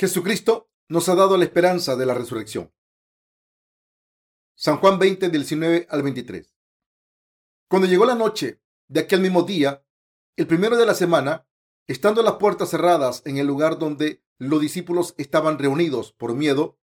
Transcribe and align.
Jesucristo 0.00 0.70
nos 0.88 1.10
ha 1.10 1.14
dado 1.14 1.36
la 1.36 1.44
esperanza 1.44 1.94
de 1.94 2.06
la 2.06 2.14
resurrección. 2.14 2.72
San 4.54 4.78
Juan 4.78 4.98
20, 4.98 5.28
del 5.28 5.42
19 5.42 5.88
al 5.90 6.02
23. 6.02 6.56
Cuando 7.68 7.86
llegó 7.86 8.06
la 8.06 8.14
noche 8.14 8.62
de 8.88 9.00
aquel 9.00 9.20
mismo 9.20 9.42
día, 9.42 9.84
el 10.36 10.46
primero 10.46 10.78
de 10.78 10.86
la 10.86 10.94
semana, 10.94 11.46
estando 11.86 12.22
las 12.22 12.36
puertas 12.36 12.70
cerradas 12.70 13.20
en 13.26 13.36
el 13.36 13.46
lugar 13.46 13.78
donde 13.78 14.24
los 14.38 14.62
discípulos 14.62 15.14
estaban 15.18 15.58
reunidos 15.58 16.14
por 16.14 16.34
miedo 16.34 16.78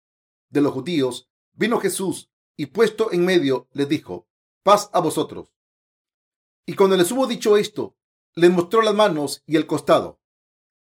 de 0.49 0.59
los 0.59 0.73
judíos, 0.73 1.29
vino 1.53 1.79
Jesús 1.79 2.29
y 2.57 2.65
puesto 2.65 3.13
en 3.13 3.23
medio 3.23 3.69
les 3.71 3.87
dijo, 3.87 4.27
paz 4.61 4.89
a 4.91 4.99
vosotros. 4.99 5.55
Y 6.65 6.75
cuando 6.75 6.97
les 6.97 7.09
hubo 7.13 7.27
dicho 7.27 7.55
esto, 7.55 7.95
les 8.33 8.51
mostró 8.51 8.81
las 8.81 8.93
manos 8.93 9.41
y 9.45 9.55
el 9.55 9.67
costado. 9.67 10.19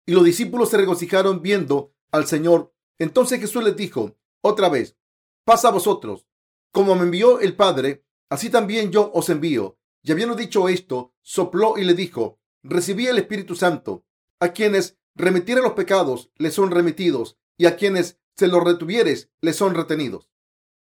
Y 0.06 0.12
los 0.12 0.22
discípulos 0.22 0.69
se 0.69 0.77
regocijaron 0.77 1.42
viendo 1.42 1.92
al 2.12 2.27
Señor. 2.27 2.74
Entonces 2.98 3.41
Jesús 3.41 3.62
les 3.62 3.77
dijo 3.77 4.16
otra 4.42 4.69
vez, 4.69 4.96
paz 5.45 5.64
a 5.64 5.70
vosotros. 5.70 6.27
Como 6.73 6.95
me 6.95 7.02
envió 7.02 7.41
el 7.41 7.56
Padre, 7.56 8.05
así 8.28 8.50
también 8.50 8.91
yo 8.91 9.10
os 9.12 9.28
envío. 9.28 9.78
Y 10.02 10.12
habiendo 10.12 10.34
dicho 10.34 10.69
esto, 10.69 11.14
sopló 11.23 11.77
y 11.77 11.84
le 11.84 11.95
dijo, 11.95 12.41
recibí 12.62 13.06
el 13.06 13.19
Espíritu 13.19 13.55
Santo. 13.55 14.05
A 14.38 14.52
quienes 14.52 14.98
remitieren 15.14 15.64
los 15.64 15.74
pecados, 15.74 16.30
les 16.36 16.55
son 16.55 16.70
remitidos, 16.70 17.38
y 17.59 17.66
a 17.66 17.77
quienes 17.77 18.19
se 18.36 18.48
los 18.48 18.64
retuvieres, 18.64 19.30
les 19.42 19.56
son 19.56 19.74
retenidos. 19.74 20.30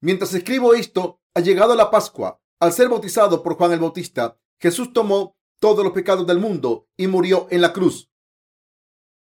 Mientras 0.01 0.33
escribo 0.35 0.75
esto, 0.75 1.21
ha 1.35 1.41
llegado 1.41 1.75
la 1.75 1.91
Pascua. 1.91 2.41
Al 2.61 2.73
ser 2.73 2.89
bautizado 2.89 3.43
por 3.43 3.57
Juan 3.57 3.73
el 3.73 3.81
Bautista, 3.81 4.39
Jesús 4.61 4.93
tomó 4.93 5.37
todos 5.61 5.85
los 5.85 5.93
pecados 5.93 6.27
del 6.27 6.39
mundo 6.39 6.89
y 6.97 7.09
murió 7.09 7.49
en 7.51 7.63
la 7.63 7.73
cruz. 7.73 8.08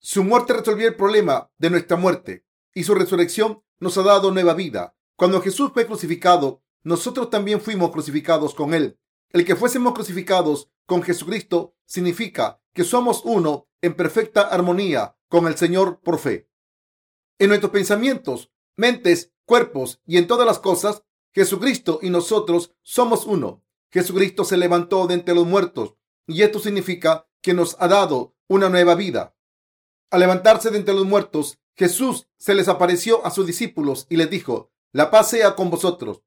Su 0.08 0.24
muerte 0.24 0.54
resolvió 0.54 0.88
el 0.88 0.96
problema 0.96 1.50
de 1.58 1.72
nuestra 1.72 1.98
muerte 1.98 2.46
y 2.76 2.84
su 2.84 2.94
resurrección 2.94 3.64
nos 3.80 3.98
ha 3.98 4.04
dado 4.04 4.30
nueva 4.30 4.54
vida. 4.54 4.96
Cuando 5.16 5.42
Jesús 5.42 5.72
fue 5.74 5.88
crucificado, 5.88 6.62
nosotros 6.84 7.32
también 7.32 7.60
fuimos 7.60 7.90
crucificados 7.90 8.54
con 8.54 8.76
él. 8.76 9.00
El 9.32 9.46
que 9.46 9.56
fuésemos 9.56 9.96
crucificados 9.96 10.70
con 10.86 11.02
Jesucristo 11.02 11.74
significa 11.88 12.62
que 12.72 12.84
somos 12.84 13.24
uno 13.26 13.68
en 13.82 13.96
perfecta 13.96 14.42
armonía 14.42 15.18
con 15.28 15.48
el 15.48 15.58
Señor 15.58 16.02
por 16.02 16.20
fe. 16.20 16.52
En 17.40 17.48
nuestros 17.48 17.72
pensamientos, 17.72 18.52
mentes, 18.78 19.34
cuerpos 19.44 20.04
y 20.06 20.20
en 20.20 20.28
todas 20.28 20.46
las 20.46 20.60
cosas, 20.60 21.02
Jesucristo 21.34 21.98
y 22.04 22.12
nosotros 22.12 22.76
somos 22.84 23.26
uno. 23.26 23.64
Jesucristo 23.90 24.46
se 24.46 24.58
levantó 24.58 25.08
de 25.08 25.16
entre 25.16 25.34
los 25.34 25.48
muertos 25.48 25.96
y 26.28 26.44
esto 26.44 26.60
significa 26.60 27.28
que 27.42 27.56
nos 27.56 27.76
ha 27.80 27.88
dado 27.88 28.36
una 28.48 28.70
nueva 28.70 28.94
vida. 28.94 29.35
Al 30.12 30.20
levantarse 30.20 30.70
de 30.70 30.78
entre 30.78 30.94
los 30.94 31.06
muertos, 31.06 31.60
Jesús 31.76 32.28
se 32.38 32.56
les 32.56 32.68
apareció 32.68 33.26
a 33.26 33.32
sus 33.32 33.46
discípulos 33.46 34.08
y 34.10 34.18
les 34.18 34.30
dijo, 34.30 34.72
la 34.92 35.12
paz 35.12 35.30
sea 35.30 35.56
con 35.56 35.70
vosotros. 35.70 36.22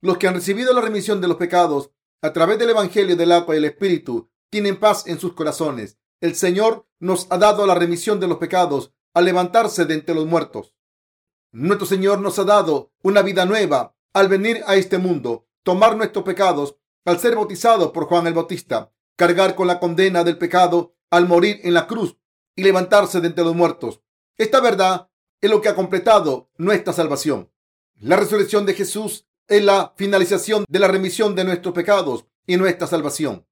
Los 0.00 0.18
que 0.18 0.28
han 0.28 0.34
recibido 0.34 0.72
la 0.72 0.80
remisión 0.80 1.20
de 1.20 1.28
los 1.28 1.36
pecados 1.36 1.90
a 2.22 2.32
través 2.32 2.58
del 2.58 2.70
Evangelio 2.70 3.16
del 3.16 3.32
agua 3.32 3.54
y 3.54 3.58
el 3.58 3.64
Espíritu 3.64 4.30
tienen 4.50 4.78
paz 4.78 5.06
en 5.06 5.18
sus 5.18 5.32
corazones. 5.32 5.98
El 6.20 6.34
Señor 6.34 6.86
nos 6.98 7.26
ha 7.30 7.38
dado 7.38 7.66
la 7.66 7.74
remisión 7.74 8.20
de 8.20 8.28
los 8.28 8.38
pecados 8.38 8.92
al 9.14 9.24
levantarse 9.24 9.86
de 9.86 9.94
entre 9.94 10.14
los 10.14 10.26
muertos. 10.26 10.74
Nuestro 11.52 11.86
Señor 11.86 12.20
nos 12.20 12.38
ha 12.38 12.44
dado 12.44 12.92
una 13.02 13.22
vida 13.22 13.46
nueva 13.46 13.96
al 14.12 14.28
venir 14.28 14.62
a 14.66 14.76
este 14.76 14.98
mundo, 14.98 15.46
tomar 15.62 15.96
nuestros 15.96 16.24
pecados 16.24 16.76
al 17.04 17.18
ser 17.18 17.36
bautizado 17.36 17.92
por 17.92 18.04
Juan 18.04 18.26
el 18.26 18.34
Bautista 18.34 18.92
cargar 19.20 19.54
con 19.54 19.66
la 19.66 19.78
condena 19.78 20.24
del 20.24 20.38
pecado 20.38 20.94
al 21.10 21.28
morir 21.28 21.60
en 21.64 21.74
la 21.74 21.86
cruz 21.86 22.16
y 22.60 22.62
levantarse 22.62 23.22
de 23.22 23.28
entre 23.28 23.42
los 23.42 23.54
muertos. 23.54 24.02
Esta 24.36 24.60
verdad 24.60 25.08
es 25.40 25.48
lo 25.48 25.62
que 25.62 25.70
ha 25.70 25.74
completado 25.74 26.50
nuestra 26.58 26.92
salvación. 26.92 27.50
La 27.98 28.16
resurrección 28.16 28.66
de 28.66 28.74
Jesús 28.74 29.26
es 29.48 29.64
la 29.64 29.94
finalización 29.96 30.66
de 30.68 30.78
la 30.78 30.86
remisión 30.86 31.34
de 31.34 31.44
nuestros 31.44 31.74
pecados 31.74 32.26
y 32.46 32.58
nuestra 32.58 32.86
salvación. 32.86 33.46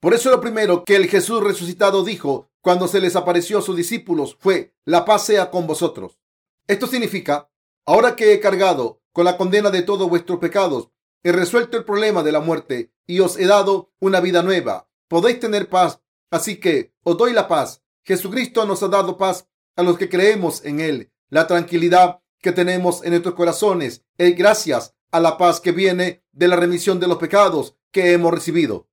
Por 0.00 0.14
eso 0.14 0.30
lo 0.30 0.40
primero 0.40 0.84
que 0.84 0.96
el 0.96 1.06
Jesús 1.06 1.44
resucitado 1.44 2.02
dijo 2.02 2.50
cuando 2.60 2.88
se 2.88 3.00
les 3.00 3.14
apareció 3.14 3.58
a 3.58 3.62
sus 3.62 3.76
discípulos 3.76 4.36
fue, 4.40 4.74
la 4.84 5.04
paz 5.04 5.26
sea 5.26 5.48
con 5.50 5.68
vosotros. 5.68 6.18
Esto 6.66 6.88
significa, 6.88 7.50
ahora 7.86 8.16
que 8.16 8.32
he 8.32 8.40
cargado 8.40 9.00
con 9.12 9.24
la 9.24 9.36
condena 9.36 9.70
de 9.70 9.82
todos 9.82 10.08
vuestros 10.08 10.40
pecados, 10.40 10.90
he 11.22 11.30
resuelto 11.30 11.76
el 11.76 11.84
problema 11.84 12.24
de 12.24 12.32
la 12.32 12.40
muerte 12.40 12.92
y 13.06 13.20
os 13.20 13.38
he 13.38 13.46
dado 13.46 13.92
una 14.00 14.18
vida 14.18 14.42
nueva 14.42 14.90
podéis 15.10 15.40
tener 15.40 15.68
paz. 15.68 16.00
Así 16.30 16.60
que 16.60 16.94
os 17.02 17.18
doy 17.18 17.32
la 17.32 17.48
paz. 17.48 17.82
Jesucristo 18.04 18.64
nos 18.66 18.82
ha 18.82 18.88
dado 18.88 19.16
paz 19.16 19.48
a 19.76 19.82
los 19.82 19.98
que 19.98 20.08
creemos 20.08 20.64
en 20.64 20.80
Él. 20.80 21.12
La 21.28 21.46
tranquilidad 21.46 22.20
que 22.40 22.52
tenemos 22.52 23.04
en 23.04 23.10
nuestros 23.10 23.34
corazones 23.34 24.04
es 24.18 24.36
gracias 24.36 24.94
a 25.10 25.20
la 25.20 25.36
paz 25.36 25.60
que 25.60 25.72
viene 25.72 26.24
de 26.32 26.48
la 26.48 26.56
remisión 26.56 27.00
de 27.00 27.08
los 27.08 27.18
pecados 27.18 27.76
que 27.90 28.12
hemos 28.12 28.32
recibido. 28.32 28.88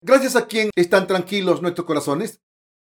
Gracias 0.00 0.36
a 0.36 0.46
quien 0.46 0.70
están 0.76 1.06
tranquilos 1.06 1.62
nuestros 1.62 1.86
corazones. 1.86 2.40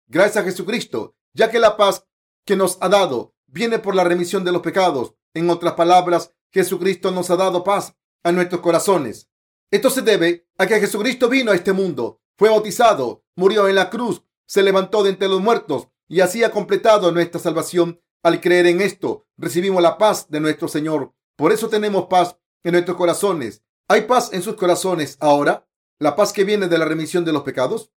Gracias 0.08 0.38
a 0.38 0.44
Jesucristo, 0.44 1.16
ya 1.34 1.50
que 1.50 1.60
la 1.60 1.76
paz 1.76 2.06
que 2.46 2.56
nos 2.56 2.78
ha 2.82 2.90
dado 2.90 3.36
viene 3.48 3.80
por 3.80 3.96
la 3.96 4.04
remisión 4.04 4.44
de 4.44 4.52
los 4.52 4.62
pecados. 4.62 5.16
En 5.34 5.50
otras 5.50 5.74
palabras, 5.74 6.34
Jesucristo 6.52 7.12
nos 7.12 7.30
ha 7.30 7.36
dado 7.36 7.64
paz 7.64 7.96
a 8.24 8.32
nuestros 8.32 8.62
corazones. 8.62 9.30
Esto 9.70 9.90
se 9.90 10.02
debe 10.02 10.48
a 10.58 10.66
que 10.66 10.80
Jesucristo 10.80 11.28
vino 11.28 11.52
a 11.52 11.56
este 11.56 11.74
mundo 11.74 12.22
fue 12.38 12.50
bautizado, 12.50 13.24
murió 13.36 13.68
en 13.68 13.76
la 13.76 13.90
cruz, 13.90 14.24
se 14.48 14.64
levantó 14.64 15.04
de 15.04 15.12
entre 15.12 15.28
los 15.28 15.42
muertos 15.42 15.90
y 16.08 16.22
así 16.22 16.44
ha 16.44 16.52
completado 16.52 17.12
nuestra 17.12 17.40
salvación. 17.40 18.02
Al 18.24 18.42
creer 18.42 18.66
en 18.66 18.82
esto, 18.82 19.28
recibimos 19.38 19.82
la 19.82 19.98
paz 19.98 20.30
de 20.30 20.40
nuestro 20.40 20.68
Señor. 20.68 21.14
Por 21.36 21.52
eso 21.52 21.70
tenemos 21.70 22.08
paz 22.08 22.38
en 22.64 22.72
nuestros 22.72 22.98
corazones. 22.98 23.64
¿Hay 23.88 24.02
paz 24.02 24.34
en 24.34 24.42
sus 24.42 24.56
corazones 24.56 25.18
ahora? 25.20 25.68
¿La 26.00 26.16
paz 26.16 26.34
que 26.34 26.44
viene 26.44 26.68
de 26.68 26.78
la 26.78 26.86
remisión 26.86 27.24
de 27.24 27.32
los 27.32 27.44
pecados? 27.44 27.92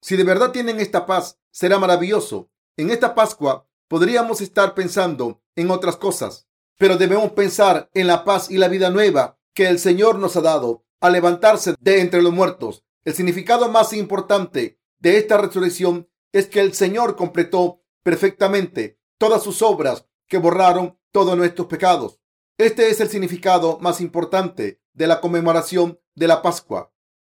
Si 0.00 0.16
de 0.16 0.24
verdad 0.24 0.52
tienen 0.52 0.80
esta 0.80 1.06
paz, 1.06 1.38
será 1.50 1.78
maravilloso. 1.78 2.50
En 2.76 2.90
esta 2.90 3.14
Pascua 3.14 3.66
podríamos 3.88 4.40
estar 4.40 4.74
pensando 4.74 5.42
en 5.56 5.70
otras 5.70 5.96
cosas, 5.96 6.46
pero 6.78 6.96
debemos 6.96 7.32
pensar 7.32 7.90
en 7.94 8.06
la 8.06 8.24
paz 8.24 8.50
y 8.50 8.58
la 8.58 8.68
vida 8.68 8.90
nueva 8.90 9.38
que 9.54 9.68
el 9.68 9.78
Señor 9.78 10.18
nos 10.18 10.36
ha 10.36 10.40
dado 10.40 10.84
al 11.00 11.12
levantarse 11.12 11.74
de 11.78 12.00
entre 12.00 12.22
los 12.22 12.32
muertos. 12.32 12.84
El 13.04 13.14
significado 13.14 13.68
más 13.68 13.92
importante 13.92 14.78
de 15.04 15.18
esta 15.18 15.36
resurrección 15.36 16.08
es 16.32 16.46
que 16.46 16.60
el 16.60 16.72
Señor 16.72 17.14
completó 17.14 17.82
perfectamente 18.02 18.98
todas 19.18 19.42
sus 19.42 19.60
obras 19.60 20.08
que 20.26 20.38
borraron 20.38 20.98
todos 21.12 21.36
nuestros 21.36 21.66
pecados. 21.66 22.20
Este 22.56 22.88
es 22.88 23.02
el 23.02 23.10
significado 23.10 23.78
más 23.80 24.00
importante 24.00 24.80
de 24.94 25.06
la 25.06 25.20
conmemoración 25.20 26.00
de 26.14 26.26
la 26.26 26.40
Pascua. 26.40 26.90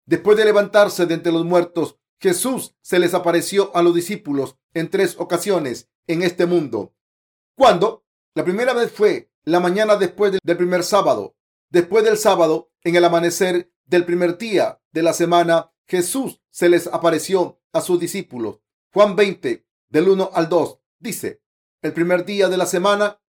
Después 0.06 0.38
de 0.38 0.46
levantarse 0.46 1.04
de 1.04 1.12
entre 1.12 1.30
los 1.30 1.44
muertos, 1.44 1.98
Jesús 2.18 2.74
se 2.80 2.98
les 2.98 3.12
apareció 3.12 3.70
a 3.76 3.82
los 3.82 3.94
discípulos 3.94 4.56
en 4.72 4.88
tres 4.88 5.16
ocasiones 5.18 5.90
en 6.06 6.22
este 6.22 6.46
mundo. 6.46 6.94
¿Cuándo? 7.54 8.06
La 8.34 8.44
primera 8.44 8.72
vez 8.72 8.90
fue 8.90 9.30
la 9.44 9.60
mañana 9.60 9.96
después 9.96 10.38
del 10.42 10.56
primer 10.56 10.84
sábado. 10.84 11.36
Después 11.68 12.02
del 12.02 12.16
sábado, 12.16 12.70
en 12.82 12.96
el 12.96 13.04
amanecer 13.04 13.70
del 13.84 14.06
primer 14.06 14.38
día 14.38 14.80
de 14.90 15.02
la 15.02 15.12
semana, 15.12 15.70
Jesús 15.88 16.42
se 16.50 16.68
les 16.68 16.86
apareció 16.86 17.60
a 17.72 17.80
sus 17.80 17.98
discípulos. 17.98 18.60
Juan 18.92 19.16
20, 19.16 19.66
del 19.88 20.08
1 20.08 20.30
al 20.34 20.48
2, 20.48 20.80
dice, 20.98 21.42
el 21.80 21.94
primer 21.94 22.26
día 22.26 22.48
de 22.48 22.58
la 22.58 22.66
semana, 22.66 23.22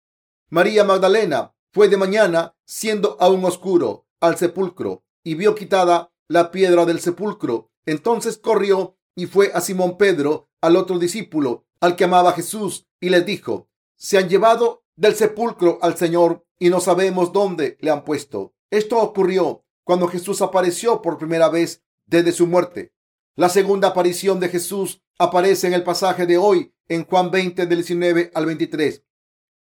María 0.50 0.84
Magdalena 0.84 1.56
fue 1.72 1.88
de 1.88 1.98
mañana, 1.98 2.56
siendo 2.66 3.18
aún 3.20 3.46
oscuro, 3.46 4.08
al 4.20 4.38
sepulcro 4.38 5.04
y 5.24 5.36
vio 5.36 5.54
quitada 5.54 6.12
la 6.28 6.50
piedra 6.50 6.86
del 6.86 7.00
sepulcro. 7.00 7.72
Entonces 7.86 8.38
corrió 8.38 8.98
y 9.16 9.28
fue 9.28 9.52
a 9.54 9.62
Simón 9.62 9.98
Pedro, 9.98 10.50
al 10.62 10.76
otro 10.76 10.98
discípulo, 10.98 11.66
al 11.80 11.96
que 11.96 12.06
amaba 12.06 12.34
Jesús, 12.34 12.88
y 13.00 13.10
les 13.10 13.26
dijo, 13.26 13.70
se 13.96 14.18
han 14.18 14.30
llevado 14.30 14.84
del 14.96 15.16
sepulcro 15.16 15.78
al 15.82 15.96
Señor 15.96 16.46
y 16.58 16.70
no 16.70 16.80
sabemos 16.80 17.32
dónde 17.32 17.78
le 17.82 17.92
han 17.92 18.04
puesto. 18.04 18.56
Esto 18.72 18.98
ocurrió 19.00 19.64
cuando 19.84 20.08
Jesús 20.08 20.42
apareció 20.42 21.02
por 21.02 21.18
primera 21.18 21.50
vez 21.50 21.84
desde 22.08 22.32
su 22.32 22.48
muerte. 22.48 22.94
La 23.36 23.50
segunda 23.50 23.90
aparición 23.90 24.40
de 24.40 24.50
Jesús 24.50 25.04
aparece 25.20 25.68
en 25.68 25.74
el 25.74 25.84
pasaje 25.84 26.26
de 26.26 26.38
hoy 26.38 26.74
en 26.88 27.06
Juan 27.06 27.30
20 27.30 27.68
del 27.68 27.78
19 27.80 28.32
al 28.34 28.46
23. 28.46 29.04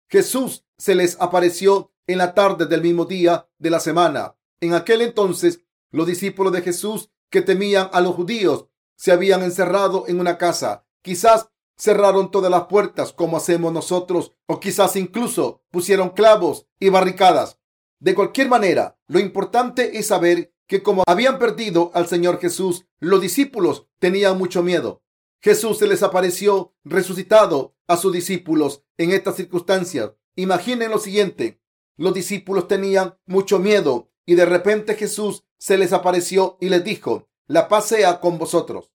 Jesús 0.09 0.65
se 0.77 0.95
les 0.95 1.19
apareció 1.19 1.91
en 2.05 2.19
la 2.19 2.33
tarde 2.33 2.65
del 2.65 2.81
mismo 2.81 3.05
día 3.05 3.49
de 3.57 3.69
la 3.69 3.79
semana. 3.79 4.37
En 4.61 4.73
aquel 4.73 5.01
entonces, 5.01 5.63
los 5.91 6.07
discípulos 6.07 6.53
de 6.53 6.61
Jesús 6.61 7.11
que 7.29 7.41
temían 7.41 7.89
a 7.91 8.01
los 8.01 8.15
judíos 8.15 8.67
se 8.95 9.11
habían 9.11 9.43
encerrado 9.43 10.05
en 10.07 10.19
una 10.19 10.37
casa. 10.37 10.85
Quizás 11.01 11.49
cerraron 11.77 12.31
todas 12.31 12.49
las 12.49 12.65
puertas 12.65 13.13
como 13.13 13.37
hacemos 13.37 13.71
nosotros 13.71 14.33
o 14.47 14.59
quizás 14.59 14.95
incluso 14.95 15.63
pusieron 15.71 16.09
clavos 16.09 16.67
y 16.79 16.89
barricadas. 16.89 17.59
De 17.99 18.15
cualquier 18.15 18.49
manera, 18.49 18.97
lo 19.07 19.19
importante 19.19 19.97
es 19.97 20.07
saber 20.07 20.53
que 20.67 20.83
como 20.83 21.03
habían 21.07 21.39
perdido 21.39 21.91
al 21.93 22.07
Señor 22.07 22.39
Jesús, 22.39 22.85
los 22.99 23.21
discípulos 23.21 23.87
tenían 23.99 24.37
mucho 24.37 24.63
miedo. 24.63 25.01
Jesús 25.41 25.77
se 25.77 25.87
les 25.87 26.03
apareció 26.03 26.75
resucitado 26.83 27.75
a 27.87 27.97
sus 27.97 28.11
discípulos 28.11 28.83
en 28.97 29.11
estas 29.11 29.35
circunstancias. 29.35 30.11
Imaginen 30.35 30.91
lo 30.91 30.99
siguiente. 30.99 31.61
Los 31.95 32.13
discípulos 32.13 32.67
tenían 32.67 33.17
mucho 33.25 33.59
miedo 33.59 34.11
y 34.25 34.35
de 34.35 34.45
repente 34.45 34.95
Jesús 34.95 35.45
se 35.57 35.77
les 35.77 35.93
apareció 35.93 36.57
y 36.59 36.69
les 36.69 36.83
dijo, 36.83 37.29
la 37.47 37.69
paz 37.69 37.87
sea 37.87 38.19
con 38.19 38.37
vosotros. 38.37 38.91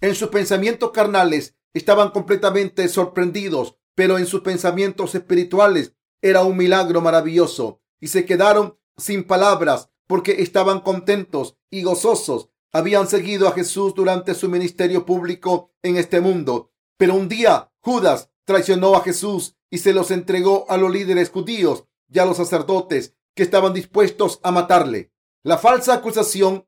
En 0.00 0.14
sus 0.14 0.28
pensamientos 0.28 0.90
carnales 0.90 1.56
estaban 1.72 2.10
completamente 2.10 2.86
sorprendidos, 2.88 3.76
pero 3.94 4.18
en 4.18 4.26
sus 4.26 4.42
pensamientos 4.42 5.14
espirituales 5.14 5.94
era 6.20 6.42
un 6.42 6.56
milagro 6.56 7.00
maravilloso 7.00 7.80
y 8.00 8.08
se 8.08 8.26
quedaron 8.26 8.78
sin 8.96 9.24
palabras 9.24 9.90
porque 10.06 10.42
estaban 10.42 10.80
contentos 10.80 11.56
y 11.70 11.82
gozosos. 11.82 12.50
Habían 12.72 13.08
seguido 13.08 13.48
a 13.48 13.52
Jesús 13.52 13.94
durante 13.94 14.34
su 14.34 14.48
ministerio 14.48 15.06
público 15.06 15.72
en 15.82 15.96
este 15.96 16.20
mundo, 16.20 16.72
pero 16.96 17.14
un 17.14 17.28
día 17.28 17.72
Judas 17.80 18.30
traicionó 18.44 18.94
a 18.94 19.02
Jesús 19.02 19.56
y 19.70 19.78
se 19.78 19.92
los 19.92 20.10
entregó 20.10 20.66
a 20.68 20.76
los 20.76 20.90
líderes 20.90 21.30
judíos 21.30 21.84
y 22.08 22.18
a 22.18 22.26
los 22.26 22.36
sacerdotes 22.36 23.14
que 23.34 23.42
estaban 23.42 23.72
dispuestos 23.72 24.40
a 24.42 24.50
matarle. 24.50 25.12
La 25.42 25.58
falsa 25.58 25.94
acusación 25.94 26.66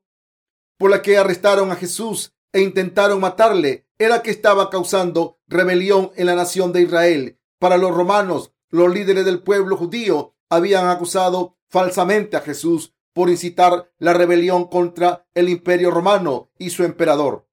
por 0.77 0.91
la 0.91 1.01
que 1.01 1.17
arrestaron 1.17 1.71
a 1.71 1.75
Jesús 1.75 2.33
e 2.53 2.61
intentaron 2.61 3.19
matarle 3.19 3.87
era 3.97 4.21
que 4.21 4.31
estaba 4.31 4.69
causando 4.69 5.39
rebelión 5.47 6.11
en 6.15 6.27
la 6.27 6.35
nación 6.35 6.71
de 6.71 6.81
Israel. 6.81 7.39
Para 7.59 7.77
los 7.77 7.93
romanos, 7.93 8.53
los 8.69 8.93
líderes 8.93 9.25
del 9.25 9.43
pueblo 9.43 9.75
judío 9.75 10.35
habían 10.49 10.87
acusado 10.87 11.57
falsamente 11.67 12.37
a 12.37 12.41
Jesús 12.41 12.93
por 13.13 13.29
incitar 13.29 13.91
la 13.97 14.13
rebelión 14.13 14.67
contra 14.67 15.27
el 15.33 15.49
imperio 15.49 15.91
romano 15.91 16.51
y 16.57 16.69
su 16.69 16.83
emperador. 16.83 17.47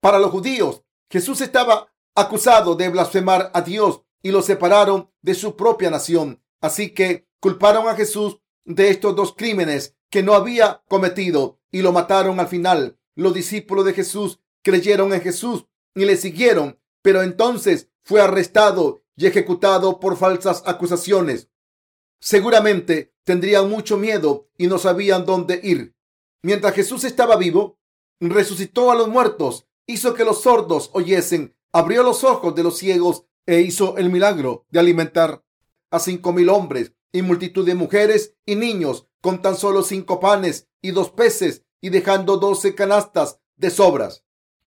Para 0.00 0.18
los 0.18 0.30
judíos, 0.30 0.84
Jesús 1.10 1.40
estaba 1.40 1.92
acusado 2.14 2.74
de 2.74 2.88
blasfemar 2.88 3.50
a 3.54 3.62
Dios 3.62 4.02
y 4.22 4.30
lo 4.30 4.42
separaron 4.42 5.10
de 5.22 5.34
su 5.34 5.56
propia 5.56 5.90
nación. 5.90 6.42
Así 6.60 6.90
que 6.90 7.28
culparon 7.40 7.88
a 7.88 7.94
Jesús 7.94 8.40
de 8.64 8.90
estos 8.90 9.14
dos 9.16 9.34
crímenes 9.36 9.96
que 10.10 10.22
no 10.22 10.34
había 10.34 10.82
cometido 10.88 11.60
y 11.70 11.82
lo 11.82 11.92
mataron 11.92 12.40
al 12.40 12.48
final. 12.48 12.98
Los 13.14 13.34
discípulos 13.34 13.84
de 13.84 13.94
Jesús 13.94 14.40
creyeron 14.62 15.12
en 15.12 15.20
Jesús 15.20 15.66
y 15.94 16.04
le 16.04 16.16
siguieron, 16.16 16.78
pero 17.02 17.22
entonces 17.22 17.90
fue 18.02 18.20
arrestado 18.20 19.02
y 19.16 19.26
ejecutado 19.26 20.00
por 20.00 20.16
falsas 20.16 20.62
acusaciones. 20.66 21.48
Seguramente 22.20 23.14
tendrían 23.24 23.68
mucho 23.68 23.96
miedo 23.96 24.48
y 24.56 24.66
no 24.66 24.78
sabían 24.78 25.24
dónde 25.24 25.60
ir. 25.62 25.94
Mientras 26.42 26.74
Jesús 26.74 27.04
estaba 27.04 27.36
vivo, 27.36 27.78
resucitó 28.20 28.90
a 28.90 28.94
los 28.94 29.08
muertos, 29.08 29.66
hizo 29.86 30.14
que 30.14 30.24
los 30.24 30.42
sordos 30.42 30.90
oyesen, 30.92 31.56
abrió 31.72 32.02
los 32.02 32.24
ojos 32.24 32.54
de 32.54 32.62
los 32.62 32.78
ciegos 32.78 33.24
e 33.46 33.60
hizo 33.60 33.96
el 33.96 34.10
milagro 34.10 34.66
de 34.70 34.80
alimentar 34.80 35.44
a 35.90 35.98
cinco 35.98 36.32
mil 36.32 36.48
hombres 36.48 36.92
y 37.12 37.22
multitud 37.22 37.64
de 37.64 37.74
mujeres 37.74 38.34
y 38.44 38.56
niños 38.56 39.06
con 39.20 39.42
tan 39.42 39.56
solo 39.56 39.82
cinco 39.82 40.20
panes 40.20 40.68
y 40.82 40.90
dos 40.90 41.10
peces 41.10 41.64
y 41.80 41.90
dejando 41.90 42.36
doce 42.36 42.74
canastas 42.74 43.40
de 43.56 43.70
sobras. 43.70 44.24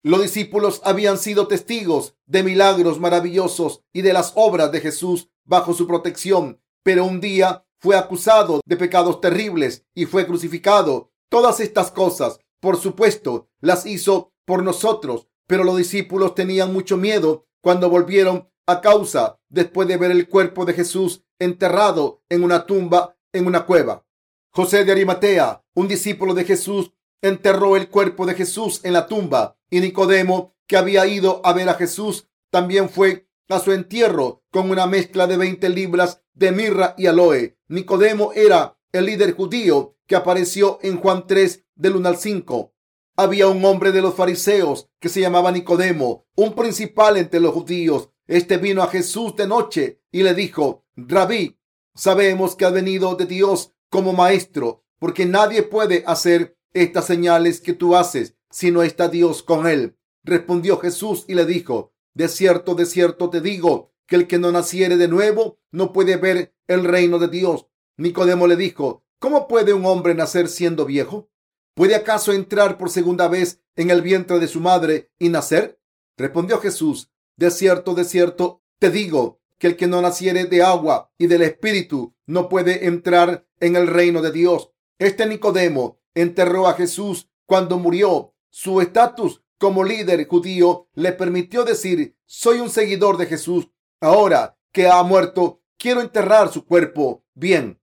Los 0.02 0.22
discípulos 0.22 0.80
habían 0.84 1.18
sido 1.18 1.48
testigos 1.48 2.16
de 2.26 2.42
milagros 2.42 3.00
maravillosos 3.00 3.82
y 3.92 4.02
de 4.02 4.12
las 4.12 4.32
obras 4.36 4.70
de 4.70 4.80
Jesús 4.80 5.30
bajo 5.44 5.74
su 5.74 5.86
protección, 5.86 6.60
pero 6.88 7.04
un 7.04 7.20
día 7.20 7.66
fue 7.80 7.98
acusado 7.98 8.62
de 8.64 8.78
pecados 8.78 9.20
terribles 9.20 9.84
y 9.94 10.06
fue 10.06 10.26
crucificado. 10.26 11.12
Todas 11.28 11.60
estas 11.60 11.90
cosas, 11.90 12.40
por 12.60 12.78
supuesto, 12.78 13.50
las 13.60 13.84
hizo 13.84 14.32
por 14.46 14.62
nosotros, 14.62 15.28
pero 15.46 15.64
los 15.64 15.76
discípulos 15.76 16.34
tenían 16.34 16.72
mucho 16.72 16.96
miedo 16.96 17.44
cuando 17.60 17.90
volvieron 17.90 18.48
a 18.66 18.80
causa 18.80 19.38
después 19.50 19.86
de 19.86 19.98
ver 19.98 20.12
el 20.12 20.30
cuerpo 20.30 20.64
de 20.64 20.72
Jesús 20.72 21.24
enterrado 21.38 22.22
en 22.30 22.42
una 22.42 22.64
tumba 22.64 23.18
en 23.34 23.46
una 23.46 23.66
cueva. 23.66 24.06
José 24.50 24.86
de 24.86 24.92
Arimatea, 24.92 25.62
un 25.74 25.88
discípulo 25.88 26.32
de 26.32 26.46
Jesús, 26.46 26.92
enterró 27.20 27.76
el 27.76 27.90
cuerpo 27.90 28.24
de 28.24 28.32
Jesús 28.32 28.80
en 28.82 28.94
la 28.94 29.06
tumba 29.06 29.58
y 29.68 29.80
Nicodemo, 29.80 30.54
que 30.66 30.78
había 30.78 31.06
ido 31.06 31.42
a 31.44 31.52
ver 31.52 31.68
a 31.68 31.74
Jesús, 31.74 32.30
también 32.50 32.88
fue 32.88 33.27
a 33.48 33.60
su 33.60 33.72
entierro 33.72 34.42
con 34.50 34.70
una 34.70 34.86
mezcla 34.86 35.26
de 35.26 35.36
20 35.36 35.68
libras 35.70 36.22
de 36.34 36.52
mirra 36.52 36.94
y 36.96 37.06
aloe. 37.06 37.58
Nicodemo 37.68 38.32
era 38.34 38.78
el 38.92 39.06
líder 39.06 39.34
judío 39.34 39.96
que 40.06 40.16
apareció 40.16 40.78
en 40.82 40.98
Juan 40.98 41.26
3 41.26 41.64
del 41.74 41.96
1 41.96 42.08
al 42.08 42.16
5. 42.16 42.74
Había 43.16 43.48
un 43.48 43.64
hombre 43.64 43.92
de 43.92 44.00
los 44.00 44.14
fariseos 44.14 44.88
que 45.00 45.08
se 45.08 45.20
llamaba 45.20 45.50
Nicodemo, 45.50 46.26
un 46.36 46.54
principal 46.54 47.16
entre 47.16 47.40
los 47.40 47.52
judíos. 47.52 48.10
Este 48.26 48.58
vino 48.58 48.82
a 48.82 48.88
Jesús 48.88 49.34
de 49.36 49.46
noche 49.46 50.02
y 50.12 50.22
le 50.22 50.34
dijo, 50.34 50.84
Rabí, 50.96 51.58
sabemos 51.94 52.54
que 52.54 52.64
ha 52.64 52.70
venido 52.70 53.14
de 53.16 53.26
Dios 53.26 53.74
como 53.90 54.12
maestro, 54.12 54.84
porque 54.98 55.26
nadie 55.26 55.62
puede 55.62 56.04
hacer 56.06 56.56
estas 56.72 57.06
señales 57.06 57.60
que 57.60 57.72
tú 57.72 57.96
haces 57.96 58.36
si 58.50 58.70
no 58.70 58.82
está 58.82 59.08
Dios 59.08 59.42
con 59.42 59.66
él. 59.66 59.96
Respondió 60.22 60.78
Jesús 60.78 61.24
y 61.26 61.34
le 61.34 61.44
dijo, 61.44 61.92
de 62.14 62.28
cierto, 62.28 62.74
de 62.74 62.86
cierto 62.86 63.30
te 63.30 63.40
digo, 63.40 63.92
que 64.06 64.16
el 64.16 64.26
que 64.26 64.38
no 64.38 64.50
naciere 64.50 64.96
de 64.96 65.06
nuevo 65.06 65.58
no 65.70 65.92
puede 65.92 66.16
ver 66.16 66.54
el 66.66 66.84
reino 66.84 67.18
de 67.18 67.28
Dios. 67.28 67.66
Nicodemo 67.96 68.46
le 68.46 68.56
dijo, 68.56 69.04
¿cómo 69.18 69.48
puede 69.48 69.74
un 69.74 69.84
hombre 69.84 70.14
nacer 70.14 70.48
siendo 70.48 70.86
viejo? 70.86 71.30
¿Puede 71.74 71.94
acaso 71.94 72.32
entrar 72.32 72.78
por 72.78 72.90
segunda 72.90 73.28
vez 73.28 73.60
en 73.76 73.90
el 73.90 74.02
vientre 74.02 74.38
de 74.38 74.48
su 74.48 74.60
madre 74.60 75.10
y 75.18 75.28
nacer? 75.28 75.78
Respondió 76.16 76.58
Jesús, 76.58 77.10
de 77.36 77.50
cierto, 77.50 77.94
de 77.94 78.04
cierto 78.04 78.62
te 78.78 78.90
digo, 78.90 79.40
que 79.58 79.66
el 79.66 79.76
que 79.76 79.86
no 79.86 80.00
naciere 80.00 80.44
de 80.44 80.62
agua 80.62 81.12
y 81.18 81.26
del 81.26 81.42
Espíritu 81.42 82.14
no 82.26 82.48
puede 82.48 82.86
entrar 82.86 83.46
en 83.60 83.76
el 83.76 83.88
reino 83.88 84.22
de 84.22 84.32
Dios. 84.32 84.70
Este 84.98 85.26
Nicodemo 85.26 86.00
enterró 86.14 86.66
a 86.68 86.74
Jesús 86.74 87.28
cuando 87.46 87.78
murió. 87.78 88.34
Su 88.50 88.80
estatus 88.80 89.42
como 89.58 89.84
líder 89.84 90.26
judío 90.26 90.88
le 90.94 91.12
permitió 91.12 91.64
decir, 91.64 92.16
soy 92.26 92.60
un 92.60 92.70
seguidor 92.70 93.16
de 93.16 93.26
Jesús. 93.26 93.68
Ahora 94.00 94.58
que 94.72 94.88
ha 94.88 95.02
muerto, 95.02 95.62
quiero 95.76 96.00
enterrar 96.00 96.52
su 96.52 96.64
cuerpo 96.64 97.24
bien. 97.34 97.80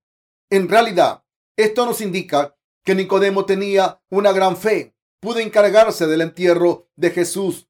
En 0.49 0.69
realidad, 0.69 1.23
esto 1.57 1.85
nos 1.85 2.01
indica 2.01 2.55
que 2.83 2.95
Nicodemo 2.95 3.45
tenía 3.45 4.01
una 4.09 4.31
gran 4.31 4.55
fe. 4.55 4.95
Pudo 5.19 5.39
encargarse 5.39 6.07
del 6.07 6.21
entierro 6.21 6.89
de 6.95 7.11
Jesús 7.11 7.67